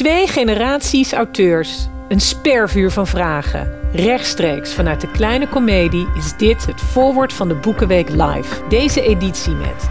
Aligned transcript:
Twee 0.00 0.26
generaties 0.26 1.12
auteurs. 1.12 1.86
Een 2.08 2.20
spervuur 2.20 2.90
van 2.90 3.06
vragen. 3.06 3.78
Rechtstreeks 3.92 4.74
vanuit 4.74 5.00
de 5.00 5.10
kleine 5.10 5.48
komedie 5.48 6.06
is 6.16 6.36
dit 6.36 6.66
het 6.66 6.80
voorwoord 6.80 7.32
van 7.32 7.48
de 7.48 7.54
Boekenweek 7.54 8.08
Live. 8.08 8.68
Deze 8.68 9.02
editie 9.02 9.54
met 9.54 9.88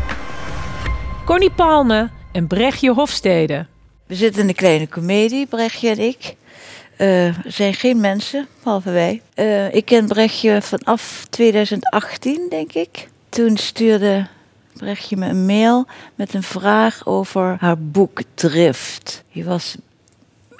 Connie 1.26 1.52
Palme 1.52 2.10
en 2.32 2.48
Brechtje 2.48 2.94
Hofstede. 2.94 3.66
We 4.08 4.16
zitten 4.16 4.42
in 4.42 4.48
de 4.48 4.54
kleine 4.54 4.88
komedie, 4.88 5.46
Brechtje 5.46 5.90
en 5.90 6.00
ik. 6.00 6.36
Uh, 6.98 7.36
zijn 7.46 7.74
geen 7.74 8.00
mensen, 8.00 8.48
behalve 8.64 8.92
wij. 8.92 9.22
Uh, 9.36 9.74
ik 9.74 9.86
ken 9.86 10.08
Brechtje 10.08 10.62
vanaf 10.62 11.26
2018, 11.30 12.48
denk 12.50 12.74
ik. 12.74 13.10
Toen 13.30 13.58
stuurde 13.58 14.28
Brechtje 14.74 15.18
me 15.18 15.28
een 15.28 15.46
mail 15.46 15.86
met 16.16 16.34
een 16.34 16.44
vraag 16.44 17.06
over 17.06 17.58
haar 17.60 17.78
boek 17.78 18.22
Drift. 18.36 19.24
Je 19.28 19.44
was 19.44 19.76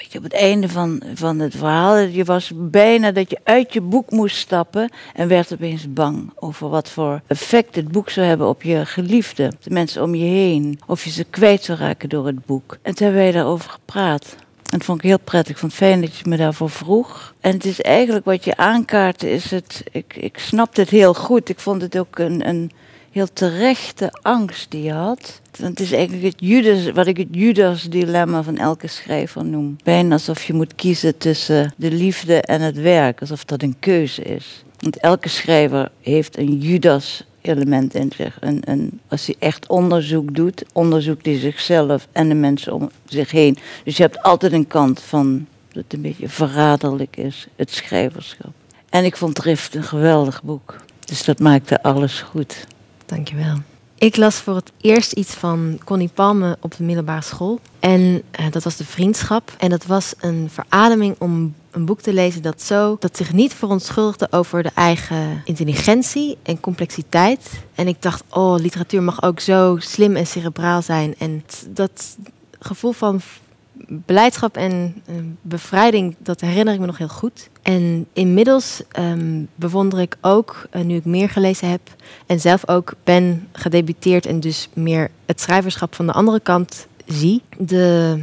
beetje 0.10 0.28
op 0.28 0.32
het 0.32 0.50
einde 0.50 0.70
van, 0.70 1.02
van 1.14 1.40
het 1.40 1.56
verhaal. 1.56 1.98
Je 1.98 2.24
was 2.24 2.52
bijna 2.56 3.12
dat 3.12 3.30
je 3.30 3.40
uit 3.44 3.74
je 3.74 3.82
boek 3.82 4.12
moest 4.12 4.38
stappen 4.38 4.90
en 5.14 5.28
werd 5.28 5.54
opeens 5.54 5.94
bang 5.94 6.32
over 6.36 6.70
wat 6.70 6.90
voor 6.90 7.22
effect 7.28 7.76
het 7.76 7.92
boek 7.92 8.10
zou 8.10 8.28
hebben 8.28 8.48
op 8.48 8.64
je 8.64 8.86
geliefde, 8.86 9.52
de 9.62 9.70
mensen 9.70 10.04
om 10.04 10.16
je 10.16 10.26
heen. 10.26 10.80
Of 10.88 11.04
je 11.04 11.10
ze 11.10 11.24
kwijt 11.24 11.64
zou 11.64 11.78
raken 11.78 12.10
door 12.10 12.26
het 12.26 12.46
boek. 12.46 12.78
En 12.82 12.96
toen 12.96 13.06
hebben 13.06 13.24
wij 13.24 13.32
daarover 13.32 13.70
gepraat. 13.70 14.36
En 14.40 14.78
dat 14.78 14.84
vond 14.84 14.98
ik 14.98 15.10
heel 15.10 15.20
prettig. 15.20 15.52
Ik 15.52 15.58
vond 15.58 15.72
het 15.72 15.82
fijn 15.82 16.02
dat 16.02 16.18
je 16.18 16.30
me 16.30 16.38
daarvoor 16.38 16.70
vroeg. 16.70 17.34
En 17.40 17.54
het 17.54 17.66
is 17.66 17.82
eigenlijk 17.82 18.26
wat 18.26 18.44
je 18.44 18.58
aankaartte, 18.58 19.32
is 19.32 19.52
het. 19.52 19.84
Ik, 19.92 20.16
ik 20.16 20.38
snapte 20.38 20.82
het 20.82 20.90
heel 20.90 21.14
goed. 21.14 21.50
Ik 21.50 21.60
vond 21.60 21.82
het 21.82 21.98
ook 21.98 22.20
een, 22.20 22.48
een 22.48 22.72
heel 23.12 23.34
terechte 23.34 24.10
angst 24.22 24.72
die 24.72 24.84
je 24.84 24.92
had. 24.92 25.42
Het 25.58 25.80
is 25.80 25.92
eigenlijk 25.92 26.24
het 26.24 26.36
Judas, 26.38 26.92
wat 26.92 27.08
ik 27.08 27.18
het 27.18 27.28
Judas-dilemma 27.32 28.44
van 28.44 28.58
elke 28.58 28.88
schrijver 28.88 29.46
noem. 29.46 29.78
Bijna 29.84 30.14
alsof 30.14 30.44
je 30.44 30.54
moet 30.54 30.76
kiezen 30.76 31.18
tussen 31.18 31.74
de 31.78 31.92
liefde 31.92 32.42
en 32.42 32.62
het 32.62 32.78
werk, 32.78 33.22
alsof 33.22 33.46
dat 33.46 33.62
een 33.62 33.76
keuze 33.80 34.22
is. 34.22 34.64
Want 34.80 34.98
elke 34.98 35.30
schrijver 35.30 35.92
heeft 36.02 36.38
een 36.38 36.58
Judas 36.58 37.24
element 37.42 37.96
in 37.96 38.12
zich. 38.16 38.40
Als 39.08 39.26
hij 39.26 39.36
echt 39.40 39.68
onderzoek 39.68 40.36
doet, 40.36 40.64
onderzoekt 40.74 41.26
hij 41.26 41.40
zichzelf 41.40 42.08
en 42.12 42.30
de 42.30 42.36
mensen 42.36 42.74
om 42.74 42.92
zich 43.06 43.32
heen. 43.32 43.58
Dus 43.84 43.98
je 43.98 44.04
hebt 44.04 44.22
altijd 44.22 44.52
een 44.52 44.68
kant 44.68 45.02
van 45.02 45.46
dat 45.72 45.84
het 45.84 45.94
een 45.94 46.02
beetje 46.02 46.30
verraderlijk 46.30 47.18
is, 47.18 47.48
het 47.56 47.72
schrijverschap. 47.72 48.52
En 48.90 49.06
ik 49.06 49.18
vond 49.18 49.36
Drift 49.36 49.76
een 49.76 49.84
geweldig 49.84 50.44
boek. 50.44 50.76
Dus 51.06 51.26
dat 51.26 51.40
maakte 51.40 51.84
alles 51.84 52.22
goed. 52.22 52.68
Dankjewel. 53.10 53.56
Ik 53.98 54.16
las 54.16 54.36
voor 54.36 54.56
het 54.56 54.72
eerst 54.82 55.12
iets 55.12 55.34
van 55.34 55.80
Connie 55.84 56.10
Palme 56.14 56.58
op 56.62 56.78
de 56.78 56.84
middelbare 56.84 57.22
school. 57.22 57.60
En 57.80 58.02
uh, 58.40 58.52
dat 58.52 58.64
was 58.64 58.76
de 58.76 58.86
vriendschap. 58.86 59.56
En 59.58 59.70
dat 59.70 59.86
was 59.86 60.14
een 60.20 60.50
verademing 60.52 61.16
om 61.18 61.56
een 61.72 61.86
boek 61.86 62.02
te 62.02 62.14
lezen 62.14 62.42
dat 62.42 62.62
zo 62.62 62.96
dat 63.00 63.18
zich 63.18 63.34
niet 63.34 63.54
verontschuldigde 63.54 64.28
over 64.32 64.64
de 64.64 64.72
eigen 64.74 65.42
intelligentie 65.46 66.38
en 66.44 66.60
complexiteit. 66.60 67.50
En 67.76 67.88
ik 67.88 68.02
dacht, 68.02 68.24
oh, 68.30 68.60
literatuur 68.60 69.04
mag 69.04 69.24
ook 69.24 69.40
zo 69.40 69.78
slim 69.80 70.16
en 70.16 70.28
cerebraal 70.28 70.82
zijn. 70.82 71.16
En 71.18 71.44
dat 71.68 72.18
gevoel 72.60 72.92
van 72.92 73.22
blijdschap 73.88 74.58
en 74.58 75.02
uh, 75.10 75.16
bevrijding, 75.42 76.16
dat 76.20 76.42
herinner 76.42 76.74
ik 76.74 76.80
me 76.80 76.86
nog 76.86 76.98
heel 76.98 77.08
goed. 77.08 77.50
En 77.62 78.08
inmiddels 78.14 78.82
um, 79.00 79.48
bewonder 79.56 80.00
ik 80.00 80.18
ook, 80.22 80.68
uh, 80.76 80.82
nu 80.82 80.96
ik 80.96 81.06
meer 81.06 81.30
gelezen 81.30 81.70
heb 81.70 81.82
en 82.26 82.40
zelf 82.40 82.68
ook 82.68 82.94
ben 83.04 83.48
gedebuteerd 83.52 84.26
en 84.26 84.40
dus 84.40 84.70
meer 84.74 85.10
het 85.26 85.42
schrijverschap 85.42 85.96
van 85.96 86.06
de 86.06 86.14
andere 86.14 86.40
kant 86.40 86.88
zie, 87.06 87.42
de 87.58 88.18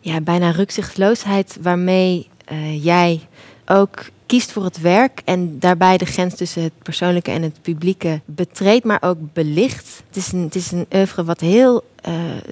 ja, 0.00 0.20
bijna 0.20 0.50
rukzichtloosheid 0.50 1.56
waarmee 1.60 2.28
uh, 2.52 2.84
jij 2.84 3.20
ook 3.66 4.04
kiest 4.26 4.52
voor 4.52 4.64
het 4.64 4.80
werk 4.80 5.22
en 5.24 5.58
daarbij 5.58 5.98
de 5.98 6.04
grens 6.04 6.34
tussen 6.34 6.62
het 6.62 6.72
persoonlijke 6.82 7.30
en 7.30 7.42
het 7.42 7.62
publieke 7.62 8.20
betreedt, 8.24 8.84
maar 8.84 9.02
ook 9.02 9.18
belicht. 9.32 10.02
Het 10.06 10.16
is 10.16 10.32
een, 10.32 10.42
het 10.42 10.54
is 10.54 10.70
een 10.70 10.86
oeuvre 10.94 11.24
wat 11.24 11.40
heel 11.40 11.84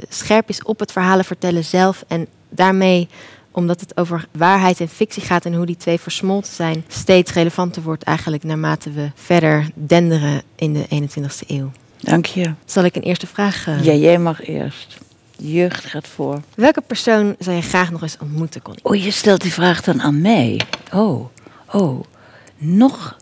scherp 0.09 0.49
is 0.49 0.63
op 0.63 0.79
het 0.79 0.93
verhalen 0.93 1.25
vertellen 1.25 1.65
zelf 1.65 2.05
en 2.09 2.27
daarmee 2.51 3.09
omdat 3.51 3.81
het 3.81 3.97
over 3.97 4.29
waarheid 4.33 4.81
en 4.81 4.89
fictie 4.89 5.23
gaat 5.23 5.45
en 5.45 5.55
hoe 5.55 5.67
die 5.67 5.77
twee 5.77 6.01
versmolten 6.01 6.53
zijn, 6.53 6.85
steeds 6.89 7.33
relevanter 7.33 7.83
wordt 7.83 8.03
eigenlijk 8.03 8.45
naarmate 8.45 8.91
we 8.91 9.11
verder 9.15 9.71
denderen 9.75 10.43
in 10.57 10.73
de 10.73 10.87
21ste 10.89 11.47
eeuw. 11.47 11.71
Dank 12.01 12.27
je. 12.27 12.55
Zal 12.65 12.85
ik 12.85 12.97
een 12.97 13.03
eerste 13.03 13.27
vraag... 13.27 13.67
Uh... 13.67 13.85
Ja, 13.85 13.93
jij 13.93 14.19
mag 14.19 14.45
eerst. 14.47 14.99
Jeugd 15.37 15.85
gaat 15.85 16.09
voor. 16.09 16.41
Welke 16.55 16.81
persoon 16.81 17.37
zou 17.39 17.57
je 17.57 17.63
graag 17.63 17.91
nog 17.91 18.03
eens 18.03 18.17
ontmoeten, 18.21 18.63
Connie? 18.63 18.85
Oh, 18.85 18.95
je 18.97 19.11
stelt 19.11 19.41
die 19.41 19.53
vraag 19.53 19.83
dan 19.83 20.03
aan 20.03 20.21
mij. 20.21 20.61
Oh, 20.93 21.27
oh. 21.73 22.05
Nog 22.57 23.17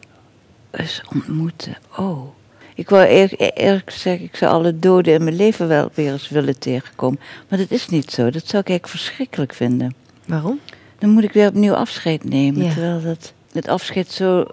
eens 0.71 1.03
ontmoeten. 1.12 1.77
Oh. 1.97 2.38
Ik 2.78 2.89
wou 2.89 3.05
eerlijk, 3.05 3.53
eerlijk 3.55 3.91
zeggen, 3.91 4.25
ik 4.25 4.37
zou 4.37 4.53
alle 4.53 4.78
doden 4.78 5.15
in 5.15 5.25
mijn 5.25 5.37
leven 5.37 5.69
wel 5.69 5.91
weer 5.94 6.12
eens 6.12 6.28
willen 6.28 6.59
tegenkomen. 6.59 7.21
Maar 7.49 7.59
dat 7.59 7.71
is 7.71 7.89
niet 7.89 8.11
zo. 8.11 8.31
Dat 8.31 8.47
zou 8.47 8.62
ik 8.62 8.69
eigenlijk 8.69 8.89
verschrikkelijk 8.89 9.55
vinden. 9.55 9.94
Waarom? 10.27 10.61
Dan 10.99 11.11
moet 11.11 11.25
ik 11.25 11.33
weer 11.33 11.49
opnieuw 11.49 11.75
afscheid 11.75 12.25
nemen. 12.25 12.72
Terwijl 12.72 13.03
dat, 13.03 13.33
het 13.53 13.69
afscheid 13.69 14.11
zo 14.11 14.47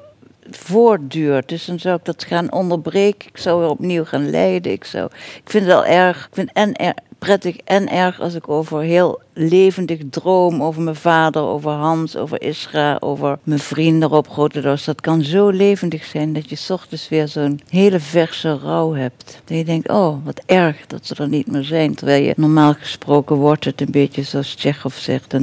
voortduurt. 0.49 1.49
Dus 1.49 1.65
dan 1.65 1.79
zou 1.79 1.95
ik 1.95 2.05
dat 2.05 2.23
gaan 2.23 2.51
onderbreken. 2.51 3.29
Ik 3.29 3.37
zou 3.37 3.59
weer 3.59 3.69
opnieuw 3.69 4.05
gaan 4.05 4.29
leiden. 4.29 4.71
Ik, 4.71 4.83
zou, 4.83 5.05
ik 5.43 5.49
vind 5.49 5.65
het 5.65 5.73
wel 5.73 5.85
erg. 5.85 6.25
Ik 6.25 6.33
vind 6.33 6.51
en 6.53 6.73
prettig 7.19 7.57
en 7.57 7.89
erg 7.89 8.19
als 8.19 8.33
ik 8.33 8.49
over 8.49 8.81
heel 8.81 9.21
levendig 9.33 9.99
droom. 10.09 10.63
Over 10.63 10.81
mijn 10.81 10.95
vader, 10.95 11.41
over 11.41 11.71
Hans, 11.71 12.15
over 12.15 12.41
Isra, 12.41 12.97
over 12.99 13.39
mijn 13.43 13.59
vrienden 13.59 14.11
op 14.11 14.29
Grote 14.29 14.61
Dos. 14.61 14.85
Dat 14.85 15.01
kan 15.01 15.23
zo 15.23 15.49
levendig 15.49 16.03
zijn 16.03 16.33
dat 16.33 16.49
je 16.49 16.73
ochtends 16.73 17.09
weer 17.09 17.27
zo'n 17.27 17.59
hele 17.69 17.99
verse 17.99 18.57
rouw 18.57 18.93
hebt. 18.93 19.41
Dat 19.45 19.57
je 19.57 19.65
denkt, 19.65 19.89
oh 19.89 20.25
wat 20.25 20.41
erg 20.45 20.87
dat 20.87 21.05
ze 21.05 21.15
er 21.15 21.27
niet 21.27 21.47
meer 21.47 21.63
zijn. 21.63 21.95
Terwijl 21.95 22.23
je 22.23 22.33
normaal 22.37 22.73
gesproken 22.73 23.35
wordt 23.35 23.65
het 23.65 23.81
een 23.81 23.91
beetje 23.91 24.23
zoals 24.23 24.53
Tsjechov 24.53 24.97
zegt. 24.97 25.33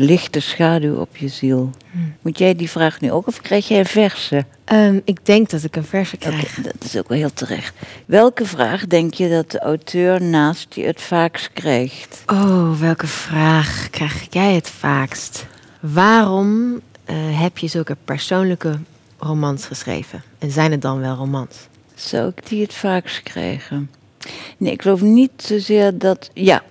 Lichte 0.00 0.40
schaduw 0.40 0.96
op 0.96 1.16
je 1.16 1.28
ziel. 1.28 1.70
Hm. 1.90 1.98
Moet 2.22 2.38
jij 2.38 2.54
die 2.54 2.70
vraag 2.70 3.00
nu 3.00 3.12
ook 3.12 3.26
of 3.26 3.40
krijg 3.40 3.68
jij 3.68 3.78
een 3.78 3.86
verse? 3.86 4.44
Um, 4.72 5.00
ik 5.04 5.26
denk 5.26 5.50
dat 5.50 5.64
ik 5.64 5.76
een 5.76 5.84
verse 5.84 6.16
krijg. 6.16 6.58
Okay, 6.58 6.72
dat 6.72 6.84
is 6.84 6.96
ook 6.96 7.08
wel 7.08 7.18
heel 7.18 7.32
terecht. 7.32 7.74
Welke 8.06 8.46
vraag 8.46 8.86
denk 8.86 9.14
je 9.14 9.28
dat 9.28 9.50
de 9.50 9.58
auteur 9.58 10.22
naast 10.22 10.74
je 10.74 10.84
het 10.84 11.02
vaakst 11.02 11.50
krijgt? 11.52 12.22
Oh, 12.26 12.80
welke 12.80 13.06
vraag 13.06 13.88
krijg 13.90 14.26
jij 14.30 14.54
het 14.54 14.70
vaakst? 14.70 15.46
Waarom 15.80 16.72
uh, 16.72 16.80
heb 17.40 17.58
je 17.58 17.66
zulke 17.66 17.96
persoonlijke 18.04 18.78
romans 19.18 19.66
geschreven? 19.66 20.22
En 20.38 20.50
zijn 20.50 20.70
het 20.70 20.82
dan 20.82 21.00
wel 21.00 21.14
romans? 21.14 21.56
Zou 21.94 22.32
ik 22.36 22.48
die 22.48 22.62
het 22.62 22.74
vaakst 22.74 23.22
krijgen? 23.22 23.90
Nee, 24.56 24.72
ik 24.72 24.82
geloof 24.82 25.00
niet 25.00 25.32
zozeer 25.36 25.98
dat. 25.98 26.30
Ja, 26.34 26.62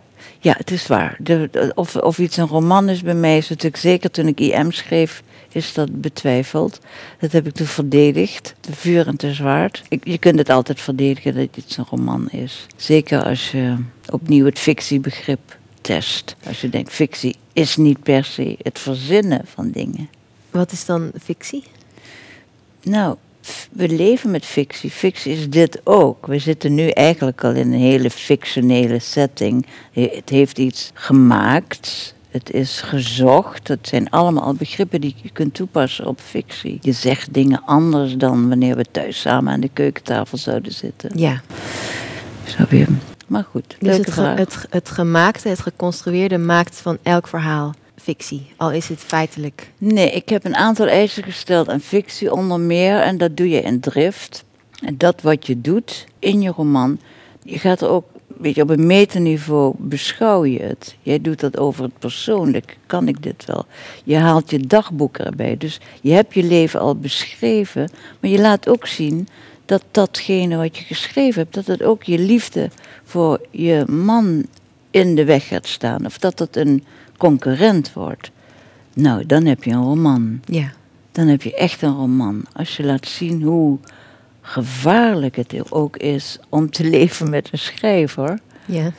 ja, 0.47 0.53
het 0.57 0.71
is 0.71 0.87
waar. 0.87 1.17
De, 1.19 1.71
of, 1.75 1.95
of 1.95 2.17
iets 2.17 2.37
een 2.37 2.47
roman 2.47 2.89
is 2.89 3.01
bij 3.01 3.13
mij, 3.13 3.37
is 3.37 3.49
natuurlijk 3.49 3.77
zeker 3.77 4.11
toen 4.11 4.27
ik 4.27 4.39
IM 4.39 4.71
schreef, 4.71 5.23
is 5.51 5.73
dat 5.73 6.01
betwijfeld. 6.01 6.79
Dat 7.19 7.31
heb 7.31 7.47
ik 7.47 7.53
toen 7.53 7.65
verdedigd, 7.65 8.55
te 8.59 8.73
vuur 8.73 9.07
en 9.07 9.17
te 9.17 9.33
zwaard. 9.33 9.83
Ik, 9.89 10.07
je 10.07 10.17
kunt 10.17 10.37
het 10.37 10.49
altijd 10.49 10.81
verdedigen 10.81 11.35
dat 11.35 11.57
iets 11.57 11.77
een 11.77 11.85
roman 11.89 12.29
is. 12.29 12.65
Zeker 12.75 13.23
als 13.23 13.51
je 13.51 13.75
opnieuw 14.09 14.45
het 14.45 14.59
fictiebegrip 14.59 15.57
test. 15.81 16.35
Als 16.45 16.61
je 16.61 16.69
denkt, 16.69 16.93
fictie 16.93 17.35
is 17.53 17.77
niet 17.77 18.03
per 18.03 18.23
se 18.23 18.57
het 18.61 18.79
verzinnen 18.79 19.41
van 19.45 19.71
dingen. 19.71 20.09
Wat 20.51 20.71
is 20.71 20.85
dan 20.85 21.11
fictie? 21.21 21.63
Nou, 22.83 23.15
we 23.71 23.89
leven 23.89 24.31
met 24.31 24.45
fictie. 24.45 24.91
Fictie 24.91 25.33
is 25.33 25.49
dit 25.49 25.81
ook. 25.83 26.25
We 26.25 26.39
zitten 26.39 26.73
nu 26.73 26.89
eigenlijk 26.89 27.43
al 27.43 27.51
in 27.51 27.73
een 27.73 27.79
hele 27.79 28.09
fictionele 28.09 28.99
setting. 28.99 29.65
Het 29.91 30.29
heeft 30.29 30.57
iets 30.57 30.91
gemaakt. 30.93 32.15
Het 32.29 32.51
is 32.51 32.81
gezocht. 32.81 33.67
Het 33.67 33.87
zijn 33.87 34.09
allemaal 34.09 34.53
begrippen 34.53 35.01
die 35.01 35.15
je 35.21 35.29
kunt 35.29 35.53
toepassen 35.53 36.05
op 36.05 36.19
fictie. 36.19 36.77
Je 36.81 36.91
zegt 36.91 37.33
dingen 37.33 37.61
anders 37.65 38.15
dan 38.15 38.49
wanneer 38.49 38.75
we 38.75 38.85
thuis 38.91 39.21
samen 39.21 39.53
aan 39.53 39.59
de 39.59 39.69
keukentafel 39.73 40.37
zouden 40.37 40.71
zitten. 40.71 41.19
Ja. 41.19 41.41
Snap 42.45 42.71
je? 42.71 42.85
Maar 43.27 43.43
goed, 43.51 43.75
dus 43.79 43.97
het, 43.97 44.15
het, 44.15 44.65
het 44.69 44.89
gemaakte, 44.89 45.49
het 45.49 45.59
geconstrueerde 45.59 46.37
maakt 46.37 46.75
van 46.75 46.97
elk 47.03 47.27
verhaal 47.27 47.73
fictie, 48.07 48.53
al 48.57 48.71
is 48.71 48.89
het 48.89 48.99
feitelijk? 48.99 49.71
Nee, 49.77 50.11
ik 50.11 50.29
heb 50.29 50.45
een 50.45 50.55
aantal 50.55 50.87
eisen 50.87 51.23
gesteld 51.23 51.69
aan 51.69 51.79
fictie 51.79 52.33
onder 52.33 52.59
meer 52.59 52.99
en 52.99 53.17
dat 53.17 53.37
doe 53.37 53.49
je 53.49 53.61
in 53.61 53.79
drift. 53.79 54.43
En 54.81 54.97
dat 54.97 55.21
wat 55.21 55.47
je 55.47 55.61
doet 55.61 56.05
in 56.19 56.41
je 56.41 56.49
roman, 56.49 56.99
je 57.43 57.59
gaat 57.59 57.81
er 57.81 57.89
ook 57.89 58.05
weet 58.39 58.55
je, 58.55 58.61
op 58.61 58.69
een 58.69 58.85
meterniveau 58.85 59.73
beschouw 59.77 60.45
je 60.45 60.59
het. 60.59 60.95
Jij 61.01 61.21
doet 61.21 61.39
dat 61.39 61.57
over 61.57 61.83
het 61.83 61.99
persoonlijk. 61.99 62.77
Kan 62.85 63.07
ik 63.07 63.23
dit 63.23 63.45
wel? 63.45 63.65
Je 64.03 64.15
haalt 64.15 64.49
je 64.49 64.59
dagboek 64.59 65.17
erbij. 65.17 65.57
Dus 65.57 65.79
je 66.01 66.11
hebt 66.11 66.33
je 66.33 66.43
leven 66.43 66.79
al 66.79 66.95
beschreven, 66.95 67.89
maar 68.19 68.29
je 68.29 68.39
laat 68.39 68.69
ook 68.69 68.87
zien 68.87 69.27
dat 69.65 69.83
datgene 69.91 70.57
wat 70.57 70.77
je 70.77 70.83
geschreven 70.83 71.41
hebt, 71.41 71.53
dat 71.53 71.65
het 71.65 71.83
ook 71.83 72.03
je 72.03 72.19
liefde 72.19 72.69
voor 73.03 73.39
je 73.51 73.83
man 73.87 74.45
in 74.91 75.15
de 75.15 75.25
weg 75.25 75.47
gaat 75.47 75.67
staan. 75.67 76.05
Of 76.05 76.17
dat 76.17 76.39
het 76.39 76.55
een 76.55 76.83
concurrent 77.17 77.93
wordt. 77.93 78.31
Nou, 78.93 79.25
dan 79.25 79.45
heb 79.45 79.63
je 79.63 79.71
een 79.71 79.83
roman. 79.83 80.39
Ja. 80.45 80.71
Dan 81.11 81.27
heb 81.27 81.41
je 81.41 81.55
echt 81.55 81.81
een 81.81 81.95
roman. 81.95 82.45
Als 82.53 82.77
je 82.77 82.83
laat 82.83 83.07
zien 83.07 83.41
hoe 83.41 83.77
gevaarlijk 84.41 85.35
het 85.35 85.71
ook 85.71 85.97
is 85.97 86.39
om 86.49 86.69
te 86.69 86.83
leven 86.95 87.29
met 87.29 87.49
een 87.51 87.57
schrijver, 87.59 88.39
Ja. 88.65 88.91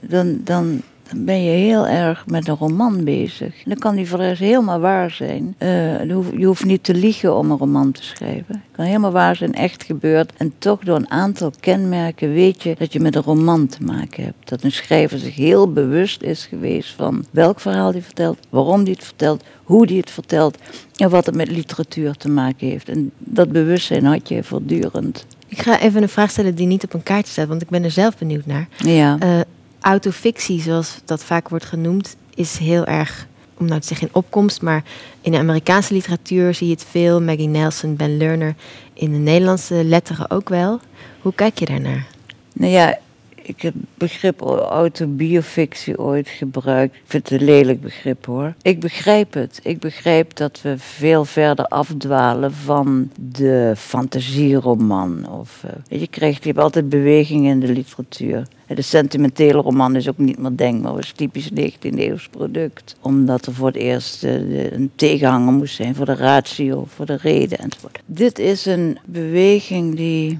dan, 0.00 0.40
dan 0.44 0.82
ben 1.16 1.44
je 1.44 1.50
heel 1.50 1.86
erg 1.86 2.26
met 2.26 2.48
een 2.48 2.56
roman 2.56 3.04
bezig. 3.04 3.54
Dan 3.64 3.76
kan 3.78 3.94
die 3.96 4.08
voor 4.08 4.18
de 4.18 4.26
rest 4.28 4.40
helemaal 4.40 4.78
waar 4.80 5.10
zijn. 5.10 5.54
Eh, 5.58 6.04
je 6.04 6.12
hoeft- 6.12 6.32
je 6.36 6.44
hoeft 6.46 6.64
niet 6.64 6.84
te 6.84 6.94
liegen 6.94 7.36
om 7.36 7.50
een 7.50 7.58
roman 7.58 7.92
te 7.92 8.02
schrijven. 8.04 8.44
Het 8.54 8.76
kan 8.76 8.84
helemaal 8.84 9.10
waar 9.12 9.36
zijn, 9.36 9.52
echt 9.54 9.82
gebeurd. 9.84 10.32
En 10.36 10.52
toch 10.58 10.80
door 10.80 10.96
een 10.96 11.10
aantal 11.10 11.52
kenmerken 11.60 12.32
weet 12.32 12.62
je 12.62 12.74
dat 12.78 12.92
je 12.92 13.00
met 13.00 13.14
een 13.16 13.22
roman 13.22 13.66
te 13.66 13.82
maken 13.82 14.24
hebt. 14.24 14.48
Dat 14.48 14.62
een 14.62 14.72
schrijver 14.72 15.18
zich 15.18 15.34
heel 15.34 15.72
bewust 15.72 16.22
is 16.22 16.46
geweest 16.46 16.92
van 16.96 17.24
welk 17.30 17.60
verhaal 17.60 17.90
hij 17.92 18.02
vertelt, 18.02 18.38
waarom 18.48 18.82
hij 18.82 18.90
het 18.92 19.04
vertelt, 19.04 19.44
hoe 19.64 19.86
hij 19.86 19.96
het 19.96 20.10
vertelt 20.10 20.58
en 20.96 21.10
wat 21.10 21.26
het 21.26 21.34
met 21.34 21.50
literatuur 21.50 22.14
te 22.16 22.28
maken 22.28 22.68
heeft. 22.68 22.88
En 22.88 23.10
dat 23.18 23.52
bewustzijn 23.52 24.04
had 24.04 24.28
je 24.28 24.42
voortdurend. 24.42 25.26
Ik 25.48 25.62
ga 25.62 25.80
even 25.80 26.02
een 26.02 26.08
vraag 26.08 26.30
stellen 26.30 26.54
die 26.54 26.66
niet 26.66 26.84
op 26.84 26.94
een 26.94 27.02
kaartje 27.02 27.32
staat, 27.32 27.48
want 27.48 27.62
ik 27.62 27.68
ben 27.68 27.84
er 27.84 27.90
zelf 27.90 28.18
benieuwd 28.18 28.46
naar. 28.46 28.68
Ja. 28.76 29.16
Eh, 29.18 29.40
autofictie, 29.84 30.60
zoals 30.60 31.00
dat 31.04 31.24
vaak 31.24 31.48
wordt 31.48 31.64
genoemd, 31.64 32.16
is 32.34 32.58
heel 32.58 32.84
erg, 32.84 33.26
om 33.58 33.66
nou 33.66 33.80
te 33.80 33.86
zeggen 33.86 34.06
in 34.06 34.14
opkomst, 34.14 34.62
maar 34.62 34.84
in 35.20 35.32
de 35.32 35.38
Amerikaanse 35.38 35.94
literatuur 35.94 36.54
zie 36.54 36.66
je 36.66 36.72
het 36.72 36.86
veel. 36.90 37.20
Maggie 37.20 37.48
Nelson, 37.48 37.96
Ben 37.96 38.16
Lerner, 38.16 38.54
in 38.92 39.12
de 39.12 39.18
Nederlandse 39.18 39.84
letteren 39.84 40.30
ook 40.30 40.48
wel. 40.48 40.80
Hoe 41.20 41.34
kijk 41.34 41.58
je 41.58 41.66
daarnaar? 41.66 42.06
Nou 42.52 42.72
ja, 42.72 42.98
ik 43.46 43.62
heb 43.62 43.74
het 43.74 43.82
begrip 43.94 44.40
autobiofictie 44.68 45.98
ooit 45.98 46.28
gebruikt. 46.28 46.94
Ik 46.94 47.02
vind 47.06 47.28
het 47.28 47.40
een 47.40 47.46
lelijk 47.46 47.80
begrip 47.80 48.26
hoor. 48.26 48.54
Ik 48.62 48.80
begrijp 48.80 49.32
het. 49.32 49.60
Ik 49.62 49.78
begrijp 49.78 50.36
dat 50.36 50.62
we 50.62 50.74
veel 50.78 51.24
verder 51.24 51.66
afdwalen 51.66 52.52
van 52.52 53.10
de 53.14 53.72
fantasieroman. 53.76 55.28
Of, 55.30 55.64
eh, 55.88 56.00
je, 56.00 56.06
krijgt, 56.06 56.42
je 56.42 56.48
hebt 56.48 56.62
altijd 56.62 56.88
beweging 56.88 57.46
in 57.46 57.60
de 57.60 57.72
literatuur. 57.72 58.46
De 58.66 58.82
sentimentele 58.82 59.60
roman 59.60 59.96
is 59.96 60.08
ook 60.08 60.18
niet 60.18 60.38
meer 60.38 60.56
denkbaar. 60.56 60.98
Is 60.98 61.12
typisch 61.12 61.50
19e 61.50 61.98
eeuws 61.98 62.28
product. 62.28 62.96
Omdat 63.00 63.46
er 63.46 63.54
voor 63.54 63.66
het 63.66 63.76
eerst 63.76 64.24
eh, 64.24 64.72
een 64.72 64.90
tegenhanger 64.94 65.52
moest 65.52 65.74
zijn 65.74 65.94
voor 65.94 66.06
de 66.06 66.14
ratio, 66.14 66.84
voor 66.88 67.06
de 67.06 67.16
reden 67.16 67.58
enzovoort. 67.58 68.00
Dit 68.06 68.38
is 68.38 68.66
een 68.66 68.98
beweging 69.04 69.96
die 69.96 70.38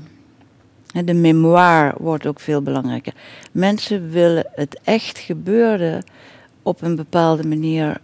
De 1.04 1.14
memoir 1.14 1.94
wordt 1.98 2.26
ook 2.26 2.40
veel 2.40 2.62
belangrijker. 2.62 3.12
Mensen 3.52 4.10
willen 4.10 4.46
het 4.54 4.78
echt 4.84 5.18
gebeurde 5.18 6.02
op 6.62 6.82
een 6.82 6.96
bepaalde 6.96 7.46
manier 7.46 7.96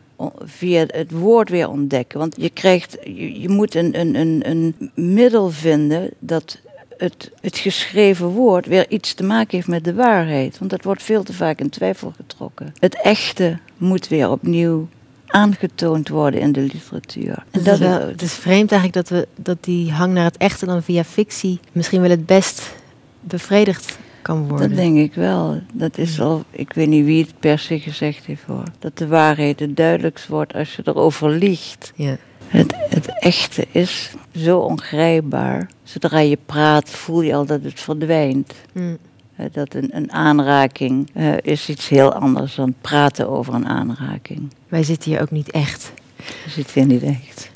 via 0.45 0.85
het 0.87 1.11
woord 1.11 1.49
weer 1.49 1.69
ontdekken. 1.69 2.19
Want 2.19 2.35
je 2.39 2.51
krijgt, 2.51 2.97
je, 3.15 3.49
moet 3.49 3.75
een, 3.75 4.01
een, 4.01 4.15
een, 4.15 4.43
een 4.51 4.91
middel 4.95 5.51
vinden 5.51 6.11
dat 6.19 6.59
het, 6.97 7.31
het 7.41 7.59
geschreven 7.59 8.27
woord 8.27 8.67
weer 8.67 8.89
iets 8.91 9.15
te 9.15 9.25
maken 9.25 9.57
heeft 9.57 9.69
met 9.69 9.85
de 9.85 9.95
waarheid. 9.95 10.59
Want 10.59 10.71
dat 10.71 10.85
wordt 10.85 11.03
veel 11.03 11.23
te 11.23 11.33
vaak 11.33 11.61
in 11.61 11.69
twijfel 11.69 12.13
getrokken. 12.17 12.75
Het 12.79 13.01
echte 13.03 13.59
moet 13.77 14.09
weer 14.09 14.31
opnieuw 14.31 14.89
aangetoond 15.27 16.09
worden 16.09 16.41
in 16.41 16.53
de 16.53 16.61
literatuur. 16.61 17.45
En 17.51 17.59
Het 17.63 17.67
is, 17.67 17.79
wel- 17.79 18.07
het 18.09 18.23
is 18.23 18.33
vreemd 18.33 18.73
eigenlijk 18.73 18.93
dat, 18.93 19.19
we, 19.19 19.29
dat 19.37 19.57
die 19.61 19.91
hang 19.93 20.13
naar 20.15 20.25
het 20.25 20.37
echte 20.37 20.67
dan 20.67 20.83
via 20.83 21.05
fictie 21.05 21.61
misschien 21.73 22.01
wel 22.01 22.11
het 22.11 22.27
best 22.27 22.79
bevredigd 23.21 23.99
kan 24.23 24.49
worden. 24.49 24.69
Dat 24.69 24.77
denk 24.79 24.97
ik 24.97 25.15
wel. 25.15 25.61
Dat 25.73 25.99
is 25.99 26.21
al, 26.21 26.45
ik 26.51 26.73
weet 26.73 26.89
niet 26.89 27.05
wie 27.05 27.23
het 27.23 27.39
per 27.39 27.59
se 27.59 27.79
gezegd 27.81 28.27
heeft 28.27 28.43
hoor. 28.43 28.65
Dat 28.79 28.99
de 28.99 29.07
waarheid 29.07 29.61
het 29.61 29.77
duidelijkst 29.77 30.27
wordt 30.27 30.55
als 30.55 30.77
je 30.77 30.83
erover 30.85 31.31
liegt. 31.31 31.93
Ja. 31.95 32.17
Het, 32.47 32.75
het 32.89 33.19
echte 33.19 33.67
is 33.71 34.13
zo 34.37 34.59
ongrijpbaar. 34.59 35.71
Zodra 35.83 36.19
je 36.19 36.39
praat 36.47 36.91
voel 36.91 37.21
je 37.21 37.35
al 37.35 37.47
dat 37.47 37.63
het 37.63 37.81
verdwijnt. 37.81 38.53
Mm. 38.73 38.99
Eh, 39.37 39.47
Dat 39.53 39.75
een, 39.75 39.97
een 39.97 40.13
aanraking 40.13 41.11
eh, 41.15 41.33
is 41.41 41.69
iets 41.69 41.89
heel 41.89 42.13
anders 42.13 42.55
dan 42.55 42.75
praten 42.81 43.29
over 43.29 43.55
een 43.55 43.69
aanraking. 43.69 44.53
Wij 44.69 44.83
zitten 44.83 45.11
hier 45.11 45.21
ook 45.21 45.31
niet 45.31 45.51
echt. 45.51 45.93
Dat 46.17 46.53
zit 46.53 46.71
hier 46.71 46.87
niet 46.87 47.03
echt. 47.03 47.51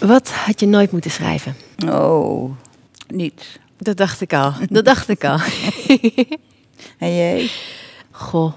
Wat 0.00 0.30
had 0.30 0.60
je 0.60 0.66
nooit 0.66 0.92
moeten 0.92 1.10
schrijven? 1.10 1.56
Oh, 1.86 2.50
niets. 3.08 3.58
Dat 3.78 3.96
dacht 3.96 4.20
ik 4.20 4.32
al. 4.32 4.52
Dat 4.68 4.84
dacht 4.94 5.08
ik 5.08 5.24
al. 5.24 5.38
En 6.98 7.16
jij? 7.16 7.50
Goh. 8.10 8.54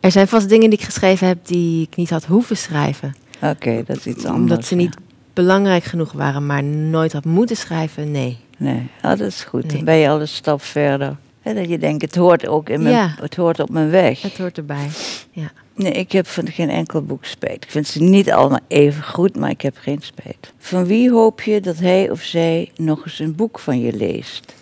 Er 0.00 0.10
zijn 0.10 0.28
vast 0.28 0.48
dingen 0.48 0.70
die 0.70 0.78
ik 0.78 0.84
geschreven 0.84 1.26
heb 1.26 1.46
die 1.46 1.82
ik 1.82 1.96
niet 1.96 2.10
had 2.10 2.24
hoeven 2.24 2.56
schrijven. 2.56 3.14
Oké, 3.42 3.82
dat 3.86 3.96
is 3.96 4.06
iets 4.06 4.24
anders. 4.24 4.40
Omdat 4.40 4.64
ze 4.64 4.76
ja. 4.76 4.80
niet 4.80 4.96
belangrijk 5.32 5.84
genoeg 5.84 6.12
waren, 6.12 6.46
maar 6.46 6.64
nooit 6.64 7.12
had 7.12 7.24
moeten 7.24 7.56
schrijven. 7.56 8.10
Nee. 8.10 8.38
Nee, 8.58 8.90
ah, 9.00 9.18
dat 9.18 9.28
is 9.28 9.44
goed. 9.44 9.62
Nee. 9.62 9.72
Dan 9.72 9.84
ben 9.84 9.94
je 9.94 10.08
al 10.08 10.20
een 10.20 10.28
stap 10.28 10.62
verder. 10.62 11.16
Dat 11.44 11.68
je 11.68 11.78
denkt, 11.78 12.02
het 12.02 12.14
hoort 12.14 12.46
ook 12.46 12.68
in 12.68 12.82
mijn, 12.82 12.94
Ja. 12.94 13.14
het 13.20 13.36
hoort 13.36 13.60
op 13.60 13.70
mijn 13.70 13.90
weg. 13.90 14.22
Het 14.22 14.38
hoort 14.38 14.56
erbij. 14.56 14.88
Ja. 15.30 15.52
Nee, 15.74 15.92
ik 15.92 16.12
heb 16.12 16.26
van 16.26 16.48
geen 16.48 16.70
enkel 16.70 17.02
boek 17.02 17.24
spijt. 17.24 17.64
Ik 17.64 17.70
vind 17.70 17.86
ze 17.86 18.02
niet 18.02 18.30
allemaal 18.30 18.60
even 18.68 19.02
goed, 19.02 19.36
maar 19.36 19.50
ik 19.50 19.60
heb 19.60 19.76
geen 19.80 20.00
spijt. 20.00 20.52
Van 20.58 20.86
wie 20.86 21.10
hoop 21.10 21.40
je 21.42 21.60
dat 21.60 21.78
hij 21.78 22.10
of 22.10 22.20
zij 22.22 22.70
nog 22.76 23.04
eens 23.04 23.18
een 23.18 23.34
boek 23.34 23.58
van 23.58 23.80
je 23.80 23.92
leest? 23.92 24.54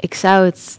Ik 0.00 0.14
zou 0.14 0.44
het 0.44 0.78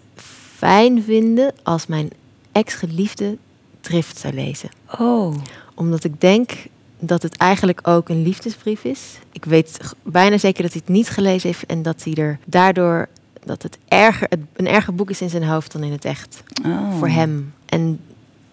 fijn 0.55 1.03
vinden 1.03 1.53
als 1.63 1.87
mijn 1.87 2.09
ex-geliefde 2.51 3.37
Drift 3.81 4.17
zou 4.17 4.33
lezen. 4.33 4.69
Oh, 4.99 5.35
Omdat 5.75 6.03
ik 6.03 6.21
denk 6.21 6.51
dat 6.99 7.21
het 7.21 7.37
eigenlijk 7.37 7.87
ook 7.87 8.09
een 8.09 8.21
liefdesbrief 8.23 8.83
is. 8.83 8.99
Ik 9.31 9.45
weet 9.45 9.79
bijna 10.03 10.37
zeker 10.37 10.63
dat 10.63 10.71
hij 10.71 10.81
het 10.85 10.95
niet 10.95 11.09
gelezen 11.09 11.49
heeft 11.49 11.65
en 11.65 11.81
dat 11.81 12.03
hij 12.03 12.13
er 12.13 12.39
daardoor 12.45 13.07
dat 13.45 13.61
het 13.63 13.77
erger, 13.87 14.27
het, 14.29 14.39
een 14.55 14.67
erger 14.67 14.95
boek 14.95 15.09
is 15.09 15.21
in 15.21 15.29
zijn 15.29 15.43
hoofd 15.43 15.71
dan 15.71 15.83
in 15.83 15.91
het 15.91 16.05
echt. 16.05 16.43
oh. 16.65 16.97
Voor 16.97 17.07
hem. 17.07 17.53
En 17.65 17.99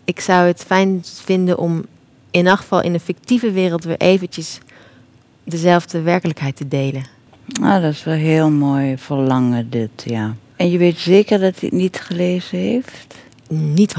ik 0.05 0.21
zou 0.21 0.47
het 0.47 0.65
fijn 0.67 1.00
vinden 1.05 1.59
om 1.59 1.85
in 2.31 2.47
elk 2.47 2.59
geval 2.59 2.83
in 2.83 2.94
een 2.94 3.00
fictieve 3.00 3.50
wereld 3.50 3.85
weer 3.85 3.97
eventjes 3.97 4.59
dezelfde 5.44 6.00
werkelijkheid 6.00 6.56
te 6.56 6.69
delen. 6.69 7.05
Ah, 7.61 7.83
dat 7.83 7.93
is 7.93 8.05
wel 8.05 8.15
heel 8.15 8.50
mooi 8.50 8.99
verlangen 8.99 9.71
dit, 9.71 9.91
ja. 10.05 10.35
En 10.56 10.71
je 10.71 10.79
weet 10.79 10.99
zeker 10.99 11.38
dat 11.38 11.61
hij 11.61 11.69
het 11.69 11.79
niet 11.79 12.00
gelezen 12.00 12.59
heeft? 12.59 13.17
Niet 13.54 13.94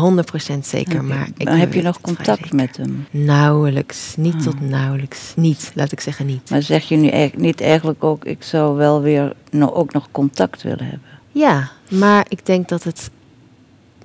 100% 0.55 0.59
zeker, 0.59 1.03
maar 1.03 1.27
ik 1.37 1.45
Maar 1.47 1.57
heb 1.57 1.73
je 1.73 1.81
nog 1.81 2.01
contact 2.01 2.53
met 2.53 2.77
hem? 2.77 3.05
Nauwelijks. 3.11 4.15
Niet 4.15 4.33
Ah. 4.33 4.41
tot 4.41 4.61
nauwelijks. 4.61 5.33
Niet, 5.35 5.71
laat 5.75 5.91
ik 5.91 5.99
zeggen 5.99 6.25
niet. 6.25 6.49
Maar 6.49 6.61
zeg 6.61 6.83
je 6.83 6.95
nu 6.95 7.07
eigenlijk 7.07 7.45
niet 7.45 7.61
eigenlijk 7.61 8.03
ook, 8.03 8.25
ik 8.25 8.43
zou 8.43 8.77
wel 8.77 9.01
weer 9.01 9.33
nog, 9.51 9.73
ook 9.73 9.93
nog 9.93 10.07
contact 10.11 10.61
willen 10.61 10.85
hebben? 10.85 11.07
Ja, 11.31 11.71
maar 11.89 12.25
ik 12.29 12.45
denk 12.45 12.69
dat 12.69 12.83
het 12.83 13.09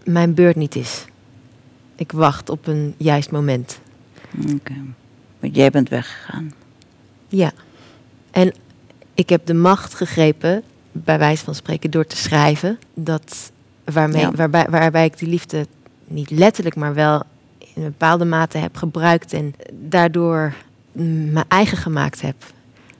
mijn 0.05 0.35
beurt 0.35 0.57
niet 0.57 0.77
is. 0.77 1.05
Ik 1.97 2.13
wacht 2.13 2.51
op 2.51 2.67
een 2.67 2.95
juist 2.97 3.31
moment. 3.31 3.81
Oké. 4.55 4.75
Want 5.41 5.55
jij 5.55 5.71
bent 5.71 5.89
weggegaan. 5.89 6.53
Ja. 7.29 7.53
En 8.31 8.53
ik 9.15 9.29
heb 9.29 9.47
de 9.47 9.55
macht 9.55 9.95
gegrepen, 9.95 10.63
bij 10.93 11.19
wijze 11.19 11.45
van 11.45 11.55
spreken, 11.55 11.91
door 11.91 12.07
te 12.07 12.17
schrijven. 12.17 12.79
Dat 12.95 13.53
waarmee, 13.93 14.21
Ja. 14.21 14.31
waarbij, 14.33 14.67
waarbij 14.71 15.05
ik 15.05 15.19
die 15.19 15.29
liefde 15.29 15.67
niet 16.07 16.31
letterlijk, 16.31 16.77
maar 16.77 16.95
wel 16.95 17.23
in 17.59 17.83
een 17.83 17.83
bepaalde 17.83 18.25
mate 18.25 18.59
heb 18.59 18.77
gebruikt. 18.77 19.33
En 19.33 19.55
daardoor 19.73 20.55
mijn 20.93 21.45
eigen 21.49 21.77
gemaakt 21.79 22.21
heb. 22.21 22.37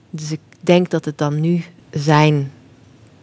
Dus 0.09 0.31
ik 0.31 0.39
denk 0.59 0.89
dat 0.89 1.05
het 1.05 1.17
dan 1.17 1.39
nu 1.39 1.63
zijn 1.91 2.51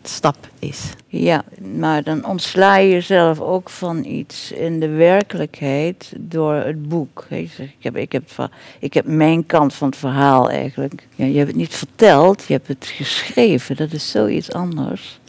stap 0.02 0.36
is. 0.58 0.80
Ja, 1.06 1.44
maar 1.76 2.02
dan 2.02 2.26
ontsla 2.26 2.76
je 2.76 2.90
jezelf 2.90 3.40
ook 3.40 3.70
van 3.70 4.04
iets 4.04 4.52
in 4.52 4.80
de 4.80 4.88
werkelijkheid 4.88 6.12
door 6.18 6.54
het 6.54 6.88
boek. 6.88 7.26
Hè, 7.28 7.36
je 7.36 7.46
zegt, 7.46 7.70
Ik 7.78 7.82
heb, 7.84 7.96
ik, 7.96 8.12
heb, 8.12 8.48
ik 8.78 8.94
heb 8.94 9.06
mijn 9.06 9.46
kant 9.46 9.74
van 9.74 9.88
het 9.88 9.96
verhaal 9.96 10.50
eigenlijk. 10.50 11.06
Ja, 11.14 11.24
je 11.24 11.36
hebt 11.36 11.48
het 11.48 11.56
niet 11.56 11.74
verteld, 11.74 12.44
je 12.46 12.52
hebt 12.52 12.68
het 12.68 12.86
geschreven. 12.86 13.76
Dat 13.76 13.92
is 13.92 14.10
zoiets 14.10 14.52
anders 14.52 15.20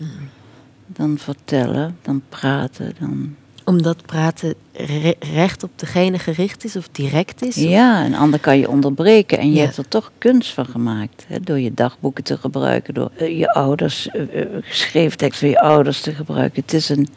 dan 0.87 1.17
vertellen, 1.17 1.97
dan 2.01 2.21
praten. 2.29 2.93
Dan... 2.99 3.35
Omdat 3.63 4.05
praten 4.05 4.53
re- 4.73 5.15
recht 5.33 5.63
op 5.63 5.69
degene 5.75 6.19
gericht 6.19 6.63
is 6.63 6.75
of 6.75 6.89
direct 6.91 7.41
is. 7.41 7.57
of- 7.57 7.63
Ja, 7.63 8.05
een 8.05 8.15
ander 8.15 8.39
kan 8.39 8.57
je 8.59 8.69
onderbreken 8.69 9.37
en 9.37 9.49
je 9.49 9.55
Ja. 9.55 9.63
hebt 9.63 9.77
er 9.77 9.87
toch 9.87 10.11
kunst 10.17 10.53
van 10.53 10.65
gemaakt. 10.65 11.25
Hè, 11.27 11.39
door 11.39 11.59
je 11.59 11.73
dagboeken 11.73 12.23
te 12.23 12.37
gebruiken, 12.37 12.93
door 12.93 13.11
eh, 13.17 13.37
je 13.39 13.53
ouders, 13.53 14.09
eh, 14.09 14.41
eh, 14.41 14.47
geschreven 14.61 15.17
tekst 15.17 15.39
van 15.39 15.49
je 15.49 15.59
ouders 15.59 16.01
te 16.01 16.13
gebruiken. 16.15 16.61
Het 16.61 16.73
is 16.73 16.89
een. 16.89 17.07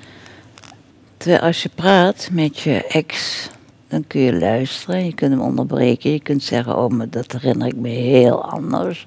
Terwijl 1.16 1.40
als 1.42 1.62
je 1.62 1.70
praat 1.74 2.28
met 2.32 2.58
je 2.58 2.84
ex, 2.86 3.48
dan 3.90 4.04
kun 4.06 4.20
je 4.20 4.38
luisteren, 4.38 5.04
je 5.04 5.14
kunt 5.14 5.30
hem 5.32 5.40
onderbreken, 5.40 6.10
je 6.12 6.20
kunt 6.20 6.42
zeggen: 6.42 6.76
Oh, 6.76 6.90
maar 6.90 7.08
dat 7.10 7.32
herinner 7.32 7.66
ik 7.66 7.76
me 7.76 7.88
heel 7.88 8.44
anders. 8.44 9.04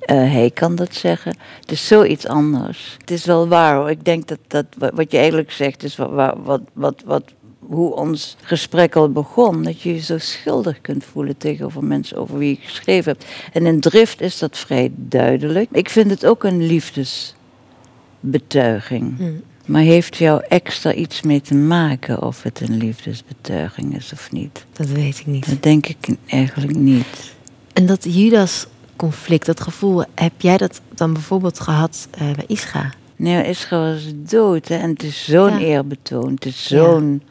Eh, 0.00 0.16
hij 0.16 0.50
kan 0.54 0.74
dat 0.74 0.94
zeggen. 0.94 1.36
Het 1.60 1.70
is 1.72 1.86
zoiets 1.86 2.26
anders. 2.26 2.96
Het 3.00 3.10
is 3.10 3.24
wel 3.24 3.48
waar 3.48 3.76
hoor. 3.76 3.90
Ik 3.90 4.04
denk 4.04 4.28
dat, 4.28 4.38
dat 4.46 4.66
wa- 4.78 4.90
wat 4.94 5.10
je 5.12 5.18
eigenlijk 5.18 5.50
zegt 5.50 5.82
is 5.82 5.96
wat, 5.96 6.34
wat, 6.44 6.60
wat, 6.72 7.02
wat, 7.06 7.24
hoe 7.58 7.94
ons 7.94 8.36
gesprek 8.42 8.96
al 8.96 9.12
begon, 9.12 9.62
dat 9.62 9.80
je 9.80 9.94
je 9.94 10.00
zo 10.00 10.18
schuldig 10.18 10.80
kunt 10.80 11.04
voelen 11.04 11.36
tegenover 11.36 11.84
mensen 11.84 12.16
over 12.16 12.38
wie 12.38 12.50
je 12.50 12.56
geschreven 12.66 13.12
hebt. 13.12 13.24
En 13.52 13.66
in 13.66 13.80
drift 13.80 14.20
is 14.20 14.38
dat 14.38 14.58
vrij 14.58 14.90
duidelijk. 14.94 15.68
Ik 15.72 15.88
vind 15.88 16.10
het 16.10 16.26
ook 16.26 16.44
een 16.44 16.66
liefdesbetuiging. 16.66 19.18
Mm. 19.18 19.42
Maar 19.66 19.82
heeft 19.82 20.16
jou 20.16 20.42
extra 20.48 20.92
iets 20.94 21.22
mee 21.22 21.40
te 21.40 21.54
maken 21.54 22.22
of 22.22 22.42
het 22.42 22.60
een 22.60 22.76
liefdesbetuiging 22.76 23.96
is 23.96 24.12
of 24.12 24.32
niet? 24.32 24.64
Dat 24.72 24.86
weet 24.86 25.18
ik 25.18 25.26
niet. 25.26 25.48
Dat 25.48 25.62
denk 25.62 25.86
ik 25.86 26.08
eigenlijk 26.26 26.76
niet. 26.76 27.34
En 27.72 27.86
dat 27.86 28.04
Judas-conflict, 28.14 29.46
dat 29.46 29.60
gevoel, 29.60 30.04
heb 30.14 30.32
jij 30.40 30.56
dat 30.56 30.80
dan 30.94 31.12
bijvoorbeeld 31.12 31.60
gehad 31.60 32.08
eh, 32.10 32.30
bij 32.30 32.44
Ischa? 32.46 32.90
Nee, 33.16 33.44
Israël 33.48 33.92
was 33.92 34.12
dood 34.14 34.68
hè? 34.68 34.76
en 34.76 34.90
het 34.90 35.02
is 35.02 35.24
zo'n 35.24 35.50
Ja. 35.50 35.58
eerbetoon. 35.58 36.30
Het 36.34 36.44
is 36.46 36.66
zo'n... 36.66 37.22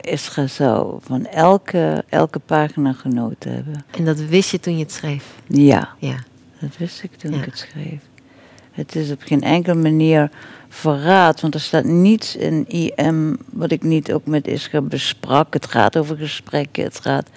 Israël 0.00 0.48
zou 0.48 0.98
van 1.02 1.26
elke, 1.26 2.04
elke 2.08 2.38
pagina 2.38 2.92
genoten 2.92 3.52
hebben. 3.52 3.84
En 3.90 4.04
dat 4.04 4.18
wist 4.20 4.50
je 4.50 4.60
toen 4.60 4.76
je 4.78 4.82
het 4.82 4.92
schreef? 4.92 5.24
Ja, 5.46 5.88
Ja. 5.98 6.16
dat 6.60 6.76
wist 6.76 7.02
ik 7.02 7.14
toen 7.16 7.32
Ja. 7.32 7.38
ik 7.38 7.44
het 7.44 7.58
schreef. 7.58 8.00
Het 8.72 8.96
is 8.96 9.10
op 9.10 9.22
geen 9.22 9.42
enkele 9.42 9.74
manier 9.74 10.30
verraad, 10.76 11.40
want 11.40 11.54
er 11.54 11.60
staat 11.60 11.84
niets 11.84 12.36
in 12.36 12.64
IM 12.68 13.36
wat 13.52 13.70
ik 13.70 13.82
niet 13.82 14.12
ook 14.12 14.26
met 14.26 14.46
Israël 14.46 14.82
besprak. 14.82 15.52
Het 15.54 15.66
gaat 15.66 15.96
over 15.96 16.16
gesprekken, 16.16 16.84
het 16.84 17.00
gaat... 17.00 17.28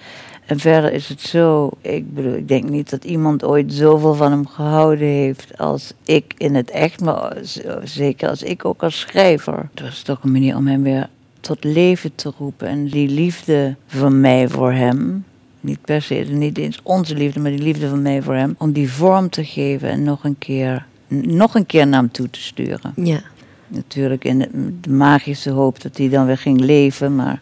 En 0.46 0.58
verder 0.58 0.92
is 0.92 1.08
het 1.08 1.20
zo, 1.20 1.70
ik 1.80 2.14
bedoel, 2.14 2.34
ik 2.34 2.48
denk 2.48 2.68
niet 2.68 2.90
dat 2.90 3.04
iemand 3.04 3.44
ooit 3.44 3.72
zoveel 3.72 4.14
van 4.14 4.30
hem 4.30 4.46
gehouden 4.46 5.06
heeft 5.06 5.58
als 5.58 5.92
ik 6.04 6.34
in 6.36 6.54
het 6.54 6.70
echt, 6.70 7.00
maar 7.00 7.36
zeker 7.84 8.28
als 8.28 8.42
ik 8.42 8.64
ook 8.64 8.82
als 8.82 9.00
schrijver. 9.00 9.68
Het 9.74 9.80
was 9.82 10.02
toch 10.02 10.22
een 10.22 10.32
manier 10.32 10.56
om 10.56 10.66
hem 10.66 10.82
weer 10.82 11.08
tot 11.40 11.64
leven 11.64 12.14
te 12.14 12.32
roepen 12.38 12.68
en 12.68 12.86
die 12.86 13.08
liefde 13.08 13.76
van 13.86 14.20
mij 14.20 14.48
voor 14.48 14.72
hem, 14.72 15.24
niet 15.60 15.80
per 15.80 16.02
se, 16.02 16.14
niet 16.14 16.58
eens 16.58 16.80
onze 16.82 17.14
liefde, 17.14 17.40
maar 17.40 17.50
die 17.50 17.62
liefde 17.62 17.88
van 17.88 18.02
mij 18.02 18.22
voor 18.22 18.34
hem, 18.34 18.54
om 18.58 18.72
die 18.72 18.92
vorm 18.92 19.30
te 19.30 19.44
geven 19.44 19.88
en 19.88 20.02
nog 20.02 20.24
een 20.24 20.38
keer, 20.38 20.86
nog 21.10 21.54
een 21.54 21.66
keer 21.66 21.86
naar 21.86 22.00
hem 22.00 22.10
toe 22.10 22.30
te 22.30 22.40
sturen. 22.40 22.92
Ja. 22.96 23.20
Natuurlijk 23.66 24.24
in 24.24 24.38
de, 24.80 24.90
magische 24.90 25.50
hoop 25.50 25.82
dat 25.82 25.96
hij 25.96 26.08
dan 26.08 26.26
weer 26.26 26.38
ging 26.38 26.60
leven, 26.60 27.14
maar 27.14 27.40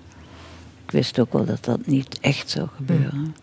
ik 0.84 0.90
wist 0.90 1.18
ook 1.18 1.32
wel 1.32 1.44
dat 1.44 1.64
dat 1.64 1.86
niet 1.86 2.18
echt 2.20 2.50
zou 2.50 2.68
gebeuren. 2.76 3.34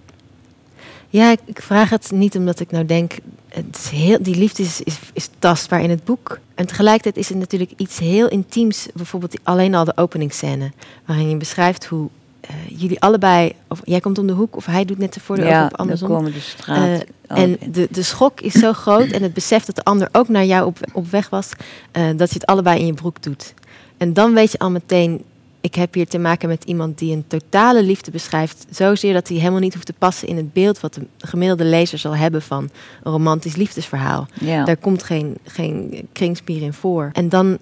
Ja, 1.09 1.35
ik, 1.45 1.61
vraag 1.61 1.89
het 1.89 2.11
niet 2.11 2.37
omdat 2.37 2.59
ik 2.59 2.71
nou 2.71 2.85
denk, 2.85 3.17
het 3.47 3.77
is 3.77 3.89
heel, 3.89 4.17
die 4.21 4.35
liefde 4.35 4.63
is, 4.63 4.81
is, 4.81 4.99
is 5.13 5.29
tastbaar 5.39 5.81
in 5.81 5.89
het 5.89 6.03
boek. 6.03 6.39
En 6.55 6.65
tegelijkertijd 6.65 7.17
is 7.17 7.29
het 7.29 7.37
natuurlijk 7.37 7.71
iets 7.77 7.99
heel 7.99 8.27
intiems, 8.27 8.87
bijvoorbeeld 8.93 9.39
alleen 9.43 9.75
al 9.75 9.85
de 9.85 9.97
openingsscène, 9.97 10.71
waarin 11.05 11.29
je 11.29 11.37
beschrijft 11.37 11.85
hoe 11.85 12.09
eh, 12.47 12.79
jullie 12.79 12.99
allebei, 13.01 13.53
of 13.67 13.81
jij 13.83 13.99
komt 13.99 14.17
om 14.17 14.27
de 14.27 14.33
hoek 14.33 14.55
of 14.55 14.65
hij 14.65 14.85
doet 14.85 14.97
net 14.97 15.13
de 15.13 15.19
voordeur 15.19 15.47
Ja, 15.47 15.61
dan 15.61 15.77
andersom. 15.77 16.07
komen 16.07 16.33
de 16.33 16.39
straat. 16.39 17.03
Eh, 17.27 17.39
en 17.41 17.57
de, 17.71 17.87
de 17.91 18.03
schok 18.03 18.41
is 18.41 18.53
zo 18.53 18.73
groot 18.73 19.07
en 19.07 19.23
het 19.23 19.33
besef 19.33 19.65
dat 19.65 19.75
de 19.75 19.83
ander 19.83 20.09
ook 20.11 20.27
naar 20.27 20.45
jou 20.45 20.65
op, 20.65 20.77
op 20.93 21.09
weg 21.09 21.29
was, 21.29 21.49
eh, 21.91 22.03
dat 22.15 22.29
je 22.29 22.35
het 22.35 22.45
allebei 22.45 22.79
in 22.79 22.85
je 22.85 22.93
broek 22.93 23.23
doet. 23.23 23.53
En 23.97 24.13
dan 24.13 24.33
weet 24.33 24.51
je 24.51 24.59
al 24.59 24.71
meteen, 24.71 25.23
ik 25.61 25.75
heb 25.75 25.93
hier 25.93 26.07
te 26.07 26.17
maken 26.17 26.49
met 26.49 26.63
iemand 26.63 26.97
die 26.97 27.15
een 27.15 27.27
totale 27.27 27.83
liefde 27.83 28.11
beschrijft, 28.11 28.65
zozeer 28.69 29.13
dat 29.13 29.27
hij 29.27 29.37
helemaal 29.37 29.59
niet 29.59 29.73
hoeft 29.73 29.85
te 29.85 29.93
passen 29.93 30.27
in 30.27 30.37
het 30.37 30.53
beeld 30.53 30.79
wat 30.79 30.93
de 30.93 31.01
gemiddelde 31.17 31.63
lezer 31.63 31.97
zal 31.97 32.15
hebben 32.15 32.41
van 32.41 32.69
een 33.03 33.11
romantisch 33.11 33.55
liefdesverhaal. 33.55 34.27
ja. 34.39 34.65
Daar 34.65 34.77
komt 34.77 35.03
geen, 35.03 35.37
geen 35.43 36.07
kringspier 36.11 36.61
in 36.61 36.73
voor. 36.73 37.09
En 37.13 37.29
dan 37.29 37.57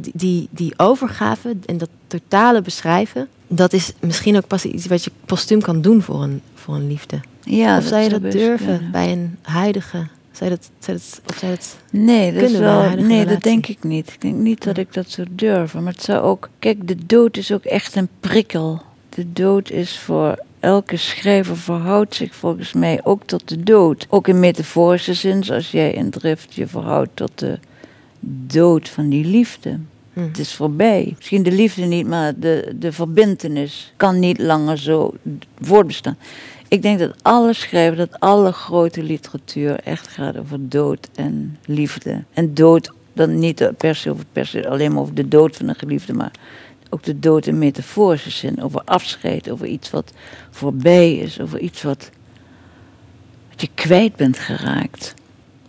die, 0.00 0.12
die, 0.14 0.48
die 0.50 0.74
overgave 0.76 1.56
en 1.66 1.78
dat 1.78 1.88
totale 2.06 2.62
beschrijven, 2.62 3.28
dat 3.48 3.72
is 3.72 3.92
misschien 4.00 4.36
ook 4.36 4.46
pas 4.46 4.64
iets 4.64 4.86
wat 4.86 5.04
je 5.04 5.10
postuum 5.24 5.60
kan 5.60 5.80
doen 5.80 6.02
voor 6.02 6.22
een, 6.22 6.40
voor 6.54 6.74
een 6.74 6.86
liefde. 6.86 7.20
ja, 7.42 7.78
of 7.78 7.84
zou 7.84 8.02
je 8.02 8.08
dat 8.08 8.22
best 8.22 8.36
durven 8.36 8.88
bij 8.92 9.12
een 9.12 9.38
huidige? 9.42 10.06
Zou 10.32 10.50
je 10.50 10.56
dat, 10.56 10.70
zou 10.78 10.96
dat, 10.96 11.20
of 11.26 11.38
zou 11.38 11.52
dat, 11.52 11.76
Nee, 11.90 12.32
dat, 12.32 12.42
is 12.42 12.58
wel, 12.58 12.90
nee 12.90 13.26
dat 13.26 13.42
denk 13.42 13.66
ik 13.66 13.84
niet. 13.84 14.12
Ik 14.12 14.20
denk 14.20 14.34
niet 14.34 14.64
dat 14.64 14.76
ik 14.76 14.92
dat 14.92 15.10
zou 15.10 15.26
durven. 15.30 15.82
Maar 15.82 15.92
het 15.92 16.02
zou 16.02 16.22
ook... 16.22 16.48
Kijk, 16.58 16.88
de 16.88 17.06
dood 17.06 17.36
is 17.36 17.52
ook 17.52 17.64
echt 17.64 17.96
een 17.96 18.08
prikkel. 18.20 18.82
De 19.08 19.32
dood 19.32 19.70
is 19.70 19.98
voor 19.98 20.44
elke 20.60 20.96
schrijver 20.96 21.56
verhoudt 21.56 22.14
zich 22.14 22.34
volgens 22.34 22.72
mij 22.72 23.00
ook 23.02 23.22
tot 23.24 23.48
de 23.48 23.62
dood. 23.62 24.06
Ook 24.08 24.28
in 24.28 24.40
metaforische 24.40 25.14
zin, 25.14 25.44
zoals 25.44 25.70
jij 25.70 25.92
in 25.92 26.10
Drift 26.10 26.54
je 26.54 26.66
verhoudt 26.66 27.10
tot 27.14 27.38
de 27.38 27.58
dood 28.46 28.88
van 28.88 29.08
die 29.08 29.24
liefde. 29.24 29.78
Hm. 30.16 30.22
Het 30.22 30.38
is 30.38 30.54
voorbij. 30.54 31.12
Misschien 31.16 31.42
de 31.42 31.52
liefde 31.52 31.82
niet, 31.82 32.06
maar 32.06 32.38
de, 32.38 32.74
de 32.78 32.92
verbintenis 32.92 33.92
kan 33.96 34.18
niet 34.18 34.38
langer 34.38 34.78
zo 34.78 35.14
voortbestaan. 35.60 36.16
Ik 36.68 36.82
denk 36.82 36.98
dat 36.98 37.14
alle 37.22 37.52
schrijvers, 37.52 37.98
dat 37.98 38.20
alle 38.20 38.52
grote 38.52 39.02
literatuur 39.02 39.80
echt 39.80 40.08
gaat 40.08 40.38
over 40.38 40.68
dood 40.68 41.08
en 41.14 41.58
liefde. 41.64 42.24
En 42.32 42.54
dood, 42.54 42.92
dan 43.12 43.38
niet 43.38 43.70
per 43.76 43.94
se, 43.94 44.10
over, 44.10 44.24
per 44.32 44.46
se 44.46 44.68
alleen 44.68 44.92
maar 44.92 45.02
over 45.02 45.14
de 45.14 45.28
dood 45.28 45.56
van 45.56 45.68
een 45.68 45.74
geliefde, 45.74 46.12
maar 46.12 46.32
ook 46.90 47.02
de 47.02 47.18
dood 47.18 47.46
in 47.46 47.58
metaforische 47.58 48.30
zin. 48.30 48.62
Over 48.62 48.82
afscheid, 48.84 49.50
over 49.50 49.66
iets 49.66 49.90
wat 49.90 50.12
voorbij 50.50 51.14
is, 51.14 51.40
over 51.40 51.58
iets 51.58 51.82
wat, 51.82 52.10
wat 53.50 53.60
je 53.60 53.68
kwijt 53.74 54.16
bent 54.16 54.38
geraakt. 54.38 55.14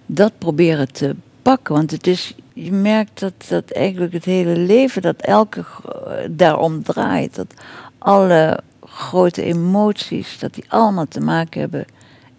Dat 0.05 0.37
proberen 0.37 0.91
te 0.91 1.15
pakken, 1.41 1.75
want 1.75 1.91
het 1.91 2.07
is, 2.07 2.35
je 2.63 2.71
merkt 2.71 3.19
dat, 3.19 3.33
dat 3.49 3.71
eigenlijk 3.71 4.13
het 4.13 4.25
hele 4.25 4.57
leven, 4.57 5.01
dat 5.01 5.21
elke 5.21 5.65
daarom 6.29 6.83
draait. 6.83 7.35
Dat 7.35 7.53
alle 7.97 8.59
grote 8.83 9.43
emoties, 9.43 10.39
dat 10.39 10.53
die 10.53 10.65
allemaal 10.67 11.07
te 11.07 11.19
maken 11.19 11.59
hebben 11.59 11.85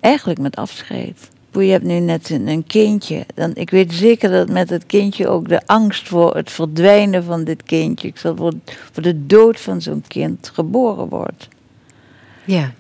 eigenlijk 0.01 0.41
met 0.41 0.57
afscheid. 0.57 1.31
Je 1.53 1.65
hebt 1.65 1.85
nu 1.85 1.99
net 1.99 2.31
een, 2.31 2.49
een 2.49 2.67
kindje. 2.67 3.27
Dan, 3.35 3.51
ik 3.55 3.71
weet 3.71 3.93
zeker 3.93 4.31
dat 4.31 4.49
met 4.49 4.71
het 4.71 4.87
kindje 4.87 5.29
ook 5.29 5.49
de 5.49 5.61
angst 5.67 6.09
voor 6.09 6.37
het 6.37 6.51
verdwijnen 6.51 7.25
van 7.25 7.45
dit 7.45 7.63
kindje, 7.63 8.09
ik 8.09 8.17
zal 8.17 8.37
voor, 8.37 8.53
voor 8.93 9.03
de 9.03 9.27
dood 9.27 9.61
van 9.61 9.83
zo'n 9.83 10.05
kind 10.07 10.51
geboren 10.55 11.09
wordt. 11.09 11.49
Ja. 12.45 12.73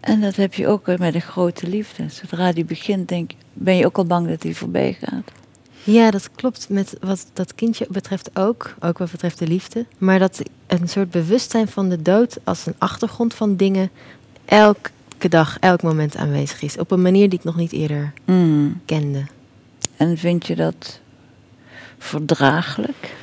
En 0.00 0.20
dat 0.20 0.36
heb 0.36 0.54
je 0.54 0.68
ook 0.68 0.98
met 0.98 1.14
een 1.14 1.20
grote 1.20 1.68
liefde. 1.68 2.08
Zodra 2.08 2.52
die 2.52 2.64
begint, 2.64 3.08
denk, 3.08 3.30
ben 3.52 3.76
je 3.76 3.86
ook 3.86 3.98
al 3.98 4.04
bang 4.04 4.28
dat 4.28 4.40
die 4.40 4.56
voorbij 4.56 4.96
gaat. 5.00 5.32
Ja, 5.84 6.10
dat 6.10 6.30
klopt 6.34 6.68
met 6.68 6.96
wat 7.00 7.26
dat 7.32 7.54
kindje 7.54 7.86
betreft 7.90 8.30
ook. 8.34 8.74
Ook 8.80 8.98
wat 8.98 9.10
betreft 9.10 9.38
de 9.38 9.46
liefde. 9.46 9.86
Maar 9.98 10.18
dat 10.18 10.42
een 10.66 10.88
soort 10.88 11.10
bewustzijn 11.10 11.68
van 11.68 11.88
de 11.88 12.02
dood 12.02 12.38
als 12.44 12.66
een 12.66 12.74
achtergrond 12.78 13.34
van 13.34 13.56
dingen 13.56 13.90
elke 14.44 15.28
dag, 15.28 15.56
elk 15.60 15.82
moment 15.82 16.16
aanwezig 16.16 16.62
is. 16.62 16.78
Op 16.78 16.90
een 16.90 17.02
manier 17.02 17.28
die 17.28 17.38
ik 17.38 17.44
nog 17.44 17.56
niet 17.56 17.72
eerder 17.72 18.12
Mm. 18.24 18.80
kende. 18.84 19.24
En 19.96 20.18
vind 20.18 20.46
je 20.46 20.56
dat 20.56 21.00
verdraaglijk? 21.98 23.14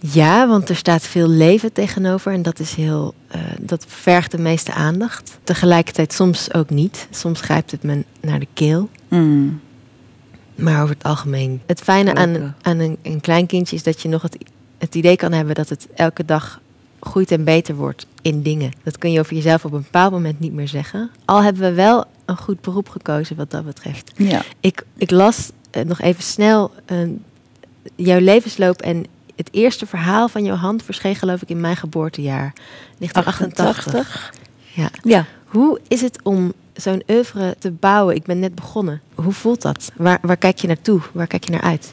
Ja, 0.00 0.48
want 0.48 0.68
er 0.68 0.76
staat 0.76 1.02
veel 1.02 1.28
leven 1.28 1.72
tegenover 1.72 2.32
en 2.32 2.42
dat 2.42 2.58
is 2.58 2.74
heel, 2.74 3.14
eh, 3.28 3.40
dat 3.60 3.84
vergt 3.88 4.30
de 4.30 4.38
meeste 4.38 4.72
aandacht. 4.72 5.38
Tegelijkertijd 5.44 6.12
soms 6.12 6.52
ook 6.54 6.70
niet. 6.70 7.08
Soms 7.10 7.40
grijpt 7.40 7.70
het 7.70 7.82
me 7.82 8.04
naar 8.20 8.38
de 8.38 8.48
keel. 8.52 8.88
Mm. 9.08 9.60
Maar 10.56 10.82
over 10.82 10.94
het 10.94 11.04
algemeen. 11.04 11.62
Het 11.66 11.80
fijne 11.80 12.14
aan, 12.14 12.54
aan 12.62 12.78
een, 12.78 12.98
een 13.02 13.20
klein 13.20 13.46
kindje 13.46 13.76
is 13.76 13.82
dat 13.82 14.02
je 14.02 14.08
nog 14.08 14.22
het, 14.22 14.36
het 14.78 14.94
idee 14.94 15.16
kan 15.16 15.32
hebben 15.32 15.54
dat 15.54 15.68
het 15.68 15.86
elke 15.94 16.24
dag 16.24 16.60
groeit 17.00 17.30
en 17.30 17.44
beter 17.44 17.74
wordt 17.74 18.06
in 18.22 18.42
dingen. 18.42 18.72
Dat 18.82 18.98
kun 18.98 19.12
je 19.12 19.20
over 19.20 19.34
jezelf 19.34 19.64
op 19.64 19.72
een 19.72 19.82
bepaald 19.82 20.12
moment 20.12 20.40
niet 20.40 20.52
meer 20.52 20.68
zeggen. 20.68 21.10
Al 21.24 21.42
hebben 21.42 21.62
we 21.62 21.72
wel 21.72 22.04
een 22.24 22.36
goed 22.36 22.60
beroep 22.60 22.88
gekozen 22.88 23.36
wat 23.36 23.50
dat 23.50 23.64
betreft. 23.64 24.12
Ja. 24.16 24.42
Ik, 24.60 24.84
ik 24.96 25.10
las 25.10 25.50
eh, 25.70 25.84
nog 25.84 26.00
even 26.00 26.22
snel 26.22 26.72
eh, 26.84 26.98
jouw 27.96 28.20
levensloop 28.20 28.82
en 28.82 29.06
het 29.36 29.48
eerste 29.50 29.86
verhaal 29.86 30.28
van 30.28 30.44
jouw 30.44 30.56
hand 30.56 30.82
verscheen 30.82 31.16
geloof 31.16 31.42
ik 31.42 31.48
in 31.48 31.60
mijn 31.60 31.76
geboortejaar. 31.76 32.52
1988. 32.98 33.64
88. 33.66 34.32
Ja. 34.74 34.90
Ja. 35.02 35.26
Hoe 35.46 35.80
is 35.88 36.00
het 36.00 36.18
om 36.22 36.52
zo'n 36.74 37.02
oeuvre 37.10 37.56
te 37.58 37.70
bouwen? 37.70 38.14
Ik 38.14 38.24
ben 38.24 38.38
net 38.38 38.54
begonnen. 38.54 39.00
Hoe 39.14 39.32
voelt 39.32 39.62
dat? 39.62 39.92
Waar, 39.96 40.18
waar 40.22 40.36
kijk 40.36 40.58
je 40.58 40.66
naartoe? 40.66 41.00
Waar 41.12 41.26
kijk 41.26 41.44
je 41.44 41.50
naar 41.50 41.60
uit? 41.60 41.92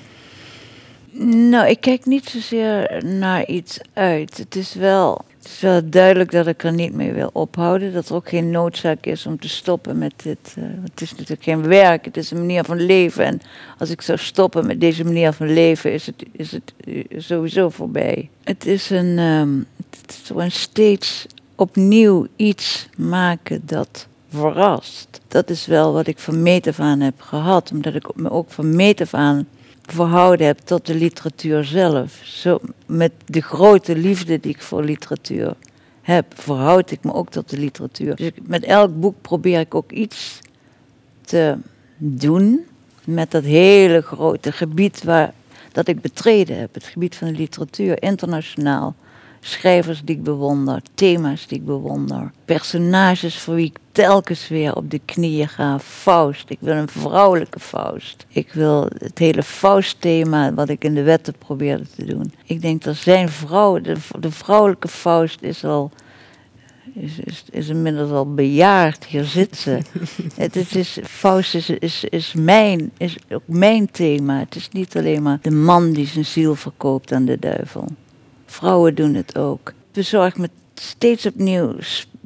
Nou, 1.25 1.67
ik 1.67 1.81
kijk 1.81 2.05
niet 2.05 2.29
zozeer 2.29 3.03
naar 3.05 3.45
iets 3.47 3.79
uit. 3.93 4.37
Het 4.37 4.55
is 4.55 4.73
wel, 4.73 5.25
duidelijk 5.85 6.31
dat 6.31 6.47
ik 6.47 6.63
er 6.63 6.73
niet 6.73 6.93
mee 6.93 7.11
wil 7.11 7.29
ophouden. 7.33 7.93
Dat 7.93 8.09
er 8.09 8.15
ook 8.15 8.29
geen 8.29 8.51
noodzaak 8.51 9.05
is 9.05 9.25
om 9.25 9.39
te 9.39 9.49
stoppen 9.49 9.97
met 9.97 10.13
dit. 10.23 10.53
eh, 10.57 10.63
het 10.83 11.01
is 11.01 11.11
natuurlijk 11.11 11.43
geen 11.43 11.67
werk, 11.67 12.05
het 12.05 12.17
is 12.17 12.31
een 12.31 12.37
manier 12.37 12.63
van 12.63 12.85
leven. 12.85 13.25
En 13.25 13.41
als 13.77 13.89
ik 13.89 14.01
zou 14.01 14.17
stoppen 14.17 14.65
met 14.65 14.81
deze 14.81 15.03
manier 15.03 15.33
van 15.33 15.53
leven, 15.53 15.93
is 15.93 16.05
het, 16.05 16.25
is 16.31 16.51
het 16.51 16.73
eh, 16.77 17.03
sowieso 17.17 17.69
voorbij. 17.69 18.29
Het 18.43 18.65
is 18.65 18.89
een, 18.89 19.17
ehm, 19.17 19.57
het 20.01 20.09
is 20.09 20.21
gewoon 20.25 20.51
steeds 20.51 21.25
opnieuw 21.55 22.27
iets 22.35 22.87
maken 22.97 23.61
dat 23.65 24.07
verrast. 24.29 25.21
Dat 25.27 25.49
is 25.49 25.65
wel 25.65 25.93
wat 25.93 26.07
ik 26.07 26.19
van 26.19 26.41
meet 26.41 26.67
af 26.67 26.79
aan 26.79 26.99
heb 26.99 27.21
gehad. 27.21 27.71
Omdat 27.71 27.95
ik 27.95 28.15
me 28.15 28.31
ook 28.31 28.51
van 28.51 28.75
meet 28.75 29.01
af 29.01 29.13
aan 29.13 29.47
verhouden 29.81 30.45
heb 30.45 30.57
tot 30.57 30.85
de 30.85 30.95
literatuur 30.95 31.63
zelf. 31.63 32.21
Zo, 32.23 32.59
met 32.85 33.11
de 33.25 33.41
grote 33.41 33.95
liefde 33.95 34.39
die 34.39 34.53
ik 34.53 34.61
voor 34.61 34.83
literatuur 34.83 35.55
heb, 36.01 36.25
verhoud 36.35 36.91
ik 36.91 37.03
me 37.03 37.13
ook 37.13 37.29
tot 37.29 37.49
de 37.49 37.57
literatuur. 37.57 38.15
Dus 38.15 38.31
met 38.43 38.63
elk 38.63 38.99
boek 38.99 39.15
probeer 39.21 39.59
ik 39.59 39.75
ook 39.75 39.91
iets 39.91 40.39
te 41.21 41.57
doen 41.97 42.65
met 43.03 43.31
dat 43.31 43.43
hele 43.43 44.01
grote 44.01 44.51
gebied 44.51 45.03
waar, 45.03 45.33
dat 45.71 45.87
ik 45.87 46.01
betreden 46.01 46.59
heb. 46.59 46.73
Het 46.73 46.83
gebied 46.83 47.15
van 47.15 47.27
de 47.27 47.33
literatuur, 47.33 48.01
internationaal 48.01 48.95
schrijvers 49.43 50.01
die 50.03 50.15
ik 50.15 50.23
bewonder, 50.23 50.81
thema's 50.93 51.47
die 51.47 51.57
ik 51.57 51.65
bewonder, 51.65 52.31
personages 52.45 53.39
voor 53.39 53.55
wie 53.55 53.65
ik 53.65 53.77
telkens 53.91 54.47
weer 54.47 54.75
op 54.75 54.91
de 54.91 54.99
knieën 55.05 55.49
ga. 55.49 55.79
Faust, 55.79 56.49
ik 56.49 56.57
wil 56.59 56.75
een 56.75 56.87
vrouwelijke 56.87 57.59
Faust. 57.59 58.25
Ik 58.27 58.53
wil 58.53 58.89
het 58.97 59.17
hele 59.17 59.43
Faust-thema 59.43 60.53
wat 60.53 60.69
ik 60.69 60.83
in 60.83 60.93
de 60.93 61.03
wetten 61.03 61.33
probeerde 61.37 61.85
te 61.95 62.05
doen. 62.05 62.33
Ik 62.45 62.61
denk 62.61 62.83
dat 62.83 62.95
zijn 62.95 63.29
vrouw, 63.29 63.81
de, 63.81 63.95
de 64.19 64.31
vrouwelijke 64.31 64.87
Faust 64.87 65.41
is 65.41 65.65
al 65.65 65.91
is, 66.93 67.19
is, 67.19 67.43
is 67.51 67.67
inmiddels 67.67 68.11
al 68.11 68.33
bejaard. 68.33 69.05
Hier 69.05 69.23
zit 69.23 69.55
ze. 69.55 69.79
het 70.35 70.55
is, 70.55 70.73
is, 70.75 70.99
Faust 71.03 71.55
is, 71.55 71.69
is, 71.69 72.03
is, 72.03 72.33
mijn, 72.33 72.91
is 72.97 73.17
ook 73.29 73.43
mijn 73.45 73.91
thema. 73.91 74.39
Het 74.39 74.55
is 74.55 74.69
niet 74.69 74.97
alleen 74.97 75.23
maar 75.23 75.39
de 75.41 75.51
man 75.51 75.91
die 75.91 76.07
zijn 76.07 76.25
ziel 76.25 76.55
verkoopt 76.55 77.11
aan 77.11 77.25
de 77.25 77.39
duivel. 77.39 77.87
Vrouwen 78.53 78.95
doen 78.95 79.13
het 79.13 79.37
ook. 79.37 79.73
Bezorg 79.91 80.37
me 80.37 80.49
steeds 80.73 81.25
opnieuw 81.25 81.75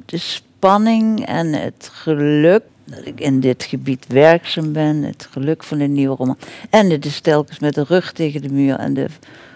de 0.06 0.16
spanning 0.18 1.26
en 1.26 1.52
het 1.52 1.90
geluk 1.92 2.62
dat 2.84 3.06
ik 3.06 3.20
in 3.20 3.40
dit 3.40 3.62
gebied 3.62 4.06
werkzaam 4.06 4.72
ben. 4.72 5.02
Het 5.02 5.28
geluk 5.30 5.64
van 5.64 5.80
een 5.80 5.92
nieuwe 5.92 6.16
roman. 6.16 6.38
En 6.70 6.90
het 6.90 7.04
is 7.04 7.20
telkens 7.20 7.58
met 7.58 7.74
de 7.74 7.84
rug 7.88 8.12
tegen 8.12 8.42
de 8.42 8.48
muur 8.48 8.74
en 8.74 8.94
de 8.94 9.06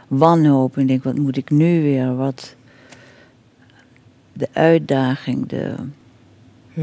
wanhoop. 0.09 0.77
En 0.77 0.83
ik 0.83 0.89
denk, 0.89 1.05
wat 1.05 1.19
moet 1.19 1.37
ik 1.37 1.51
nu 1.51 1.83
weer? 1.83 2.17
Wat 2.17 2.55
de 4.33 4.49
uitdaging. 4.53 5.49
De... 5.49 5.75
Hm. 6.73 6.81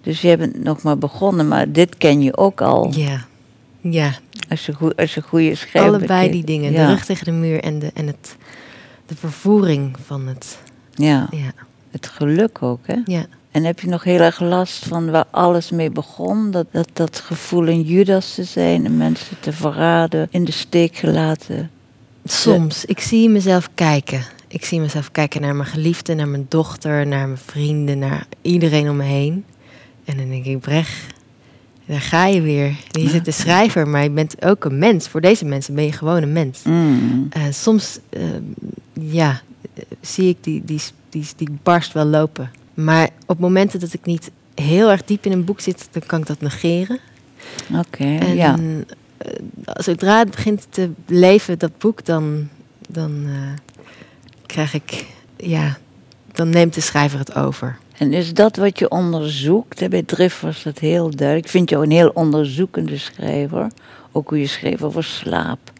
Dus 0.00 0.20
je 0.20 0.36
bent 0.36 0.62
nog 0.62 0.82
maar 0.82 0.98
begonnen, 0.98 1.48
maar 1.48 1.72
dit 1.72 1.96
ken 1.96 2.22
je 2.22 2.36
ook 2.36 2.60
al. 2.60 2.92
Ja, 2.94 3.24
ja. 3.80 4.12
Als 4.48 4.66
je, 4.66 4.72
goe, 4.72 4.96
als 4.96 5.14
je 5.14 5.22
goede 5.22 5.54
schrijver 5.54 5.92
Allebei 5.92 6.30
die 6.30 6.44
dingen, 6.44 6.72
de 6.72 6.86
rug 6.86 7.04
tegen 7.04 7.24
de 7.24 7.32
muur 7.32 7.60
en, 7.60 7.78
de, 7.78 7.90
en 7.94 8.06
het 8.06 8.36
de 9.06 9.16
vervoering 9.16 9.96
van 10.04 10.26
het. 10.26 10.58
Ja. 10.94 11.28
ja. 11.30 11.52
Het 11.90 12.06
geluk 12.06 12.62
ook, 12.62 12.86
hè? 12.86 12.96
Ja. 13.04 13.26
En 13.50 13.64
heb 13.64 13.80
je 13.80 13.88
nog 13.88 14.04
heel 14.04 14.20
erg 14.20 14.40
last 14.40 14.86
van 14.86 15.10
waar 15.10 15.26
alles 15.30 15.70
mee 15.70 15.90
begon? 15.90 16.50
Dat, 16.50 16.66
dat, 16.70 16.88
dat 16.92 17.20
gevoel 17.20 17.68
een 17.68 17.82
Judas 17.82 18.34
te 18.34 18.44
zijn 18.44 18.84
en 18.84 18.96
mensen 18.96 19.40
te 19.40 19.52
verraden, 19.52 20.28
in 20.30 20.44
de 20.44 20.52
steek 20.52 20.96
gelaten? 20.96 21.70
Soms. 22.24 22.84
Ik 22.84 23.00
zie 23.00 23.28
mezelf 23.28 23.68
kijken. 23.74 24.24
Ik 24.48 24.64
zie 24.64 24.80
mezelf 24.80 25.10
kijken 25.10 25.40
naar 25.40 25.54
mijn 25.54 25.68
geliefde, 25.68 26.14
naar 26.14 26.28
mijn 26.28 26.46
dochter, 26.48 27.06
naar 27.06 27.26
mijn 27.26 27.38
vrienden, 27.38 27.98
naar 27.98 28.26
iedereen 28.42 28.90
om 28.90 28.96
me 28.96 29.04
heen. 29.04 29.44
En 30.04 30.16
dan 30.16 30.28
denk 30.28 30.44
ik, 30.44 30.60
Brecht, 30.60 31.13
daar 31.86 32.00
ga 32.00 32.26
je 32.26 32.40
weer. 32.40 32.76
Je 32.90 33.08
zit 33.08 33.24
de 33.24 33.30
schrijver, 33.30 33.88
maar 33.88 34.02
je 34.02 34.10
bent 34.10 34.44
ook 34.44 34.64
een 34.64 34.78
mens. 34.78 35.08
Voor 35.08 35.20
deze 35.20 35.44
mensen 35.44 35.74
ben 35.74 35.84
je 35.84 35.92
gewoon 35.92 36.22
een 36.22 36.32
mens. 36.32 36.62
Mm. 36.62 37.28
Uh, 37.36 37.42
soms 37.50 37.98
uh, 38.10 38.22
ja, 38.92 39.40
zie 40.00 40.28
ik 40.28 40.36
die, 40.40 40.64
die, 40.64 40.80
die, 41.08 41.26
die 41.36 41.48
barst 41.62 41.92
wel 41.92 42.04
lopen. 42.04 42.50
Maar 42.74 43.08
op 43.26 43.38
momenten 43.38 43.80
dat 43.80 43.92
ik 43.92 44.04
niet 44.04 44.30
heel 44.54 44.90
erg 44.90 45.04
diep 45.04 45.24
in 45.24 45.32
een 45.32 45.44
boek 45.44 45.60
zit, 45.60 45.88
dan 45.90 46.02
kan 46.06 46.20
ik 46.20 46.26
dat 46.26 46.40
negeren. 46.40 46.98
Oké, 47.74 48.04
ja. 48.24 48.58
Uh, 48.58 48.78
zodra 49.64 50.18
het 50.18 50.30
begint 50.30 50.66
te 50.70 50.90
leven, 51.06 51.58
dat 51.58 51.78
boek, 51.78 52.04
dan, 52.04 52.48
dan 52.88 53.26
krijg 54.46 54.74
ik, 54.74 55.06
ja, 55.36 55.78
dan 56.32 56.50
neemt 56.50 56.74
de 56.74 56.80
schrijver 56.80 57.18
het 57.18 57.34
over. 57.34 57.78
En 57.98 58.12
is 58.12 58.34
dat 58.34 58.56
wat 58.56 58.78
je 58.78 58.90
onderzoekt? 58.90 59.88
Bij 59.88 60.02
Drift 60.02 60.40
was 60.40 60.62
dat 60.62 60.78
heel 60.78 61.10
duidelijk. 61.10 61.46
Ik 61.46 61.52
vind 61.52 61.70
jou 61.70 61.82
een 61.82 61.90
heel 61.90 62.10
onderzoekende 62.14 62.98
schrijver. 62.98 63.70
Ook 64.12 64.28
hoe 64.28 64.40
je 64.40 64.46
schreef 64.46 64.82
over 64.82 65.04
slaap. 65.04 65.72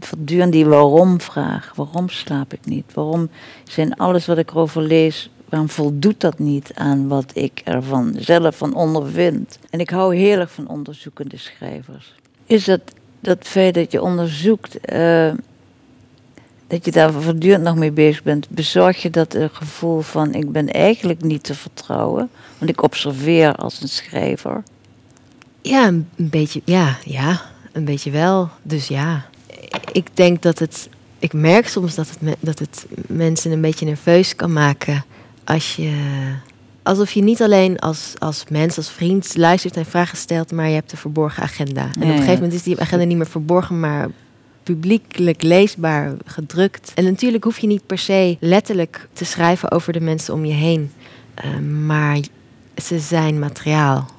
Voortdurend 0.00 0.52
die 0.52 0.66
waarom-vraag. 0.66 1.72
Waarom 1.74 2.08
slaap 2.08 2.52
ik 2.52 2.64
niet? 2.64 2.94
Waarom 2.94 3.28
zijn 3.64 3.96
alles 3.96 4.26
wat 4.26 4.38
ik 4.38 4.50
erover 4.50 4.82
lees... 4.82 5.30
waarom 5.48 5.68
voldoet 5.68 6.20
dat 6.20 6.38
niet 6.38 6.72
aan 6.74 7.08
wat 7.08 7.30
ik 7.34 7.60
ervan 7.64 8.14
zelf 8.18 8.56
van 8.56 8.74
ondervind? 8.74 9.58
En 9.70 9.80
ik 9.80 9.90
hou 9.90 10.16
heel 10.16 10.38
erg 10.38 10.50
van 10.50 10.68
onderzoekende 10.68 11.36
schrijvers. 11.36 12.14
Is 12.46 12.64
dat 12.64 12.80
dat 13.20 13.38
feit 13.40 13.74
dat 13.74 13.92
je 13.92 14.02
onderzoekt... 14.02 14.92
Uh, 14.92 15.32
dat 16.70 16.84
je 16.84 16.90
daar 16.90 17.12
voortdurend 17.12 17.64
nog 17.64 17.76
mee 17.76 17.90
bezig 17.90 18.22
bent, 18.22 18.48
bezorg 18.48 19.02
je 19.02 19.10
dat 19.10 19.34
een 19.34 19.50
gevoel 19.52 20.00
van 20.00 20.34
ik 20.34 20.52
ben 20.52 20.68
eigenlijk 20.68 21.22
niet 21.22 21.42
te 21.42 21.54
vertrouwen, 21.54 22.30
want 22.58 22.70
ik 22.70 22.82
observeer 22.82 23.54
als 23.54 23.82
een 23.82 23.88
schrijver. 23.88 24.62
Ja, 25.62 25.86
een 25.86 26.06
beetje, 26.16 26.62
ja, 26.64 26.98
ja, 27.04 27.42
een 27.72 27.84
beetje 27.84 28.10
wel. 28.10 28.48
Dus 28.62 28.88
ja, 28.88 29.26
ik 29.92 30.06
denk 30.14 30.42
dat 30.42 30.58
het, 30.58 30.88
ik 31.18 31.32
merk 31.32 31.68
soms 31.68 31.94
dat 31.94 32.08
het, 32.08 32.36
dat 32.40 32.58
het 32.58 32.86
mensen 33.06 33.52
een 33.52 33.60
beetje 33.60 33.86
nerveus 33.86 34.36
kan 34.36 34.52
maken 34.52 35.04
als 35.44 35.76
je, 35.76 35.92
alsof 36.82 37.12
je 37.12 37.22
niet 37.22 37.42
alleen 37.42 37.78
als, 37.78 38.14
als 38.18 38.44
mens, 38.48 38.76
als 38.76 38.90
vriend 38.90 39.36
luistert 39.36 39.76
en 39.76 39.86
vragen 39.86 40.18
stelt, 40.18 40.52
maar 40.52 40.68
je 40.68 40.74
hebt 40.74 40.92
een 40.92 40.98
verborgen 40.98 41.42
agenda. 41.42 41.82
En 41.82 42.02
op 42.02 42.08
een 42.08 42.12
gegeven 42.12 42.34
moment 42.34 42.52
is 42.52 42.62
die 42.62 42.80
agenda 42.80 43.04
niet 43.04 43.16
meer 43.16 43.26
verborgen, 43.26 43.80
maar 43.80 44.08
publiekelijk 44.74 45.42
leesbaar 45.42 46.16
gedrukt. 46.24 46.92
En 46.94 47.04
natuurlijk 47.04 47.44
hoef 47.44 47.58
je 47.58 47.66
niet 47.66 47.86
per 47.86 47.98
se 47.98 48.36
letterlijk 48.40 49.08
te 49.12 49.24
schrijven 49.24 49.70
over 49.70 49.92
de 49.92 50.00
mensen 50.00 50.34
om 50.34 50.44
je 50.44 50.52
heen. 50.52 50.92
Uh, 51.44 51.58
maar 51.86 52.20
ze 52.82 52.98
zijn 52.98 53.38
materiaal. 53.38 54.10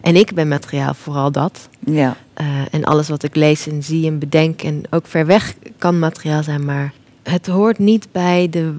En 0.00 0.16
ik 0.16 0.34
ben 0.34 0.48
materiaal, 0.48 0.94
vooral 0.94 1.32
dat. 1.32 1.68
Ja. 1.78 2.16
Uh, 2.40 2.46
en 2.70 2.84
alles 2.84 3.08
wat 3.08 3.22
ik 3.22 3.34
lees 3.34 3.66
en 3.66 3.82
zie 3.82 4.06
en 4.06 4.18
bedenk 4.18 4.62
en 4.62 4.82
ook 4.90 5.06
ver 5.06 5.26
weg 5.26 5.54
kan 5.78 5.98
materiaal 5.98 6.42
zijn. 6.42 6.64
Maar 6.64 6.92
het 7.22 7.46
hoort 7.46 7.78
niet 7.78 8.08
bij 8.12 8.48
de, 8.50 8.74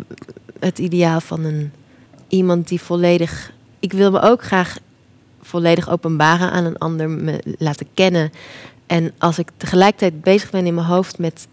het 0.60 0.80
ideaal 0.80 1.22
van 1.22 1.44
een, 1.44 1.72
iemand 2.28 2.68
die 2.68 2.82
volledig... 2.82 3.54
Ik 3.80 3.94
wil 3.94 4.12
me 4.12 4.22
ook 4.22 4.44
graag 4.44 4.78
volledig 5.42 5.90
openbaren 5.90 6.52
aan 6.52 6.66
een 6.66 6.78
ander, 6.78 7.10
me 7.10 7.56
laten 7.58 7.88
kennen. 7.94 8.32
En 8.88 9.14
als 9.18 9.40
ik 9.40 9.50
tegelijkertijd 9.58 10.22
bezig 10.22 10.50
ben 10.50 10.66
in 10.66 10.74
mijn 10.74 10.88
hoofd 10.88 11.18
met 11.18 11.48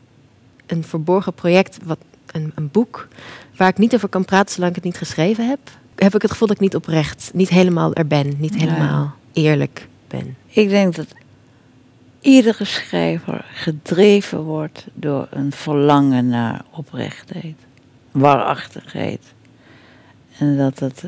een 0.66 0.84
verborgen 0.84 1.34
project, 1.34 1.78
wat, 1.84 1.98
een, 2.26 2.52
een 2.54 2.70
boek, 2.70 3.08
waar 3.56 3.68
ik 3.68 3.78
niet 3.78 3.94
over 3.94 4.08
kan 4.08 4.24
praten 4.24 4.54
zolang 4.54 4.70
ik 4.70 4.76
het 4.76 4.84
niet 4.84 4.98
geschreven 4.98 5.48
heb, 5.48 5.58
heb 5.94 6.14
ik 6.14 6.22
het 6.22 6.30
gevoel 6.30 6.48
dat 6.48 6.56
ik 6.56 6.62
niet 6.62 6.76
oprecht, 6.76 7.30
niet 7.34 7.48
helemaal 7.48 7.94
er 7.94 8.06
ben, 8.06 8.34
niet 8.38 8.54
helemaal 8.54 9.14
eerlijk 9.32 9.88
ben. 10.08 10.36
Ik 10.46 10.68
denk 10.68 10.94
dat 10.94 11.06
iedere 12.20 12.64
schrijver 12.64 13.44
gedreven 13.52 14.42
wordt 14.42 14.86
door 14.94 15.26
een 15.30 15.52
verlangen 15.52 16.28
naar 16.28 16.64
oprechtheid, 16.70 17.56
waarachtigheid. 18.10 19.20
En 20.38 20.56
dat 20.56 20.78
het 20.78 21.04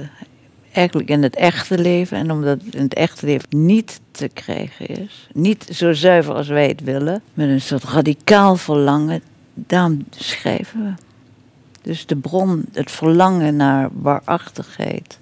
eigenlijk 0.75 1.09
in 1.09 1.23
het 1.23 1.37
echte 1.37 1.79
leven. 1.79 2.19
En 2.19 2.31
omdat 2.31 2.61
het 2.65 2.75
in 2.75 2.83
het 2.83 2.95
echte 2.95 3.27
leven 3.27 3.49
niet 3.51 4.01
te 4.11 4.29
krijgen 4.29 4.87
is, 4.87 5.29
niet 5.33 5.69
zo 5.73 5.93
zuiver 5.93 6.35
als 6.35 6.49
wij 6.49 6.69
het 6.69 6.81
willen, 6.81 7.23
met 7.35 7.49
een 7.49 7.61
soort 7.61 7.85
radicaal 7.85 8.57
verlangen, 8.57 9.23
daarom 9.55 10.05
schrijven 10.11 10.85
we. 10.85 10.93
Dus 11.83 12.07
de 12.07 12.17
bron, 12.17 12.65
het 12.73 12.91
verlangen 12.91 13.57
naar 13.57 13.89
waarachtigheid. 13.93 15.19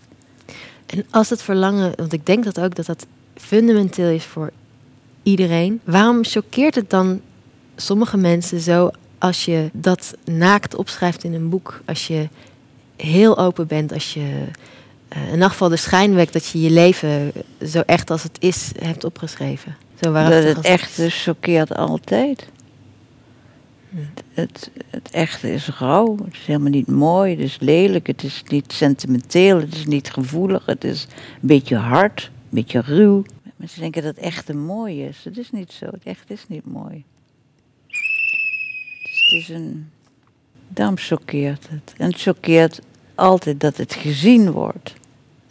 En 0.87 1.05
als 1.11 1.31
het 1.31 1.43
verlangen, 1.43 1.93
want 1.97 2.12
ik 2.12 2.27
denk 2.27 2.45
dat 2.45 2.61
ook 2.61 2.75
dat 2.75 2.87
dat 2.87 3.07
fundamenteel 3.35 4.09
is 4.09 4.25
voor 4.25 4.51
iedereen. 5.23 5.81
Waarom 5.85 6.25
choqueert 6.25 6.75
het 6.75 6.91
dan 6.91 7.21
sommige 7.77 8.17
mensen 8.17 8.61
zo 8.61 8.91
als 9.19 9.45
je 9.45 9.71
dat 9.73 10.15
naakt 10.25 10.75
opschrijft 10.75 11.25
in 11.25 11.35
een 11.35 11.49
boek? 11.49 11.83
Als 11.85 12.07
je 12.07 12.29
heel 12.97 13.38
open 13.38 13.67
bent, 13.67 13.93
als 13.93 14.15
je 14.15 14.45
in 15.33 15.42
elk 15.42 15.51
geval 15.51 15.68
de 15.68 15.77
schijn 15.77 16.14
dat 16.31 16.46
je 16.46 16.61
je 16.61 16.70
leven 16.70 17.33
zo 17.66 17.81
echt 17.81 18.11
als 18.11 18.22
het 18.22 18.37
is 18.40 18.70
hebt 18.79 19.05
opgeschreven. 19.05 19.77
Zo 20.01 20.12
dat 20.12 20.44
het 20.44 20.61
echte 20.61 21.11
choqueert 21.11 21.75
altijd. 21.75 22.48
Het, 24.33 24.70
het, 24.90 25.11
echte 25.11 25.53
is 25.53 25.68
rauw, 25.68 26.16
het 26.25 26.33
is 26.33 26.46
helemaal 26.46 26.70
niet 26.70 26.87
mooi, 26.87 27.31
het 27.31 27.40
is 27.40 27.57
lelijk, 27.61 28.07
het 28.07 28.22
is 28.22 28.42
niet 28.46 28.72
sentimenteel, 28.72 29.61
het 29.61 29.75
is 29.75 29.87
niet 29.87 30.11
gevoelig, 30.11 30.66
het 30.66 30.85
is 30.85 31.07
een 31.40 31.48
beetje 31.48 31.77
hard, 31.77 32.31
een 32.33 32.48
beetje 32.51 32.81
ruw. 32.81 33.25
Mensen 33.57 33.81
denken 33.81 34.03
dat 34.03 34.16
het 34.16 34.25
echte 34.25 34.55
mooi 34.55 35.05
is. 35.05 35.20
Het 35.25 35.38
is 35.38 35.51
niet 35.51 35.72
zo, 35.72 35.87
het 35.87 36.05
echt 36.05 36.31
is 36.31 36.44
niet 36.48 36.66
mooi. 36.66 37.05
Het 37.87 39.11
is, 39.11 39.25
het 39.25 39.40
is 39.40 39.48
een... 39.48 39.90
Daarom 40.68 40.96
choqueert 40.98 41.68
het. 41.70 41.94
En 41.96 42.07
het 42.07 42.20
choqueert 42.20 42.81
altijd 43.14 43.61
dat 43.61 43.77
het 43.77 43.94
gezien 43.94 44.51
wordt. 44.51 44.94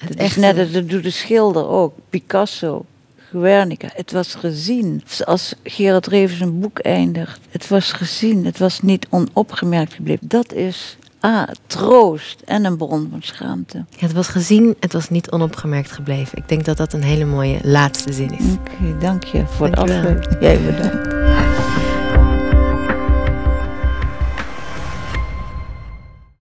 Het, 0.05 0.19
is 0.19 0.35
net, 0.35 0.73
dat 0.73 0.89
doet 0.89 1.03
de 1.03 1.09
schilder 1.09 1.67
ook. 1.67 1.93
Picasso 2.09 2.85
Guernica. 3.31 3.89
Het 3.93 4.11
was 4.11 4.35
gezien. 4.35 5.03
Als 5.25 5.53
Gerard 5.63 6.07
Reven 6.07 6.37
zijn 6.37 6.59
boek 6.59 6.79
eindigt. 6.79 7.39
Het 7.49 7.67
was 7.67 7.91
gezien. 7.91 8.45
Het 8.45 8.57
was 8.57 8.81
niet 8.81 9.07
onopgemerkt 9.09 9.93
gebleven. 9.93 10.27
Dat 10.27 10.53
is 10.53 10.97
ah, 11.19 11.47
troost 11.67 12.41
en 12.45 12.65
een 12.65 12.77
bron 12.77 13.07
van 13.11 13.21
schaamte. 13.21 13.77
Ja, 13.89 14.05
het 14.05 14.13
was 14.13 14.27
gezien, 14.27 14.75
het 14.79 14.93
was 14.93 15.09
niet 15.09 15.31
onopgemerkt 15.31 15.91
gebleven. 15.91 16.37
Ik 16.37 16.49
denk 16.49 16.65
dat 16.65 16.77
dat 16.77 16.93
een 16.93 17.03
hele 17.03 17.25
mooie 17.25 17.59
laatste 17.63 18.13
zin 18.13 18.31
is. 18.37 18.45
Oké, 18.53 18.97
dank 18.99 19.23
je 19.23 19.45
voor 19.45 19.71
Dank 19.71 19.87
de 19.87 19.93
aflevering. 19.93 20.37
Jij 20.41 20.61
bedankt. 20.61 21.50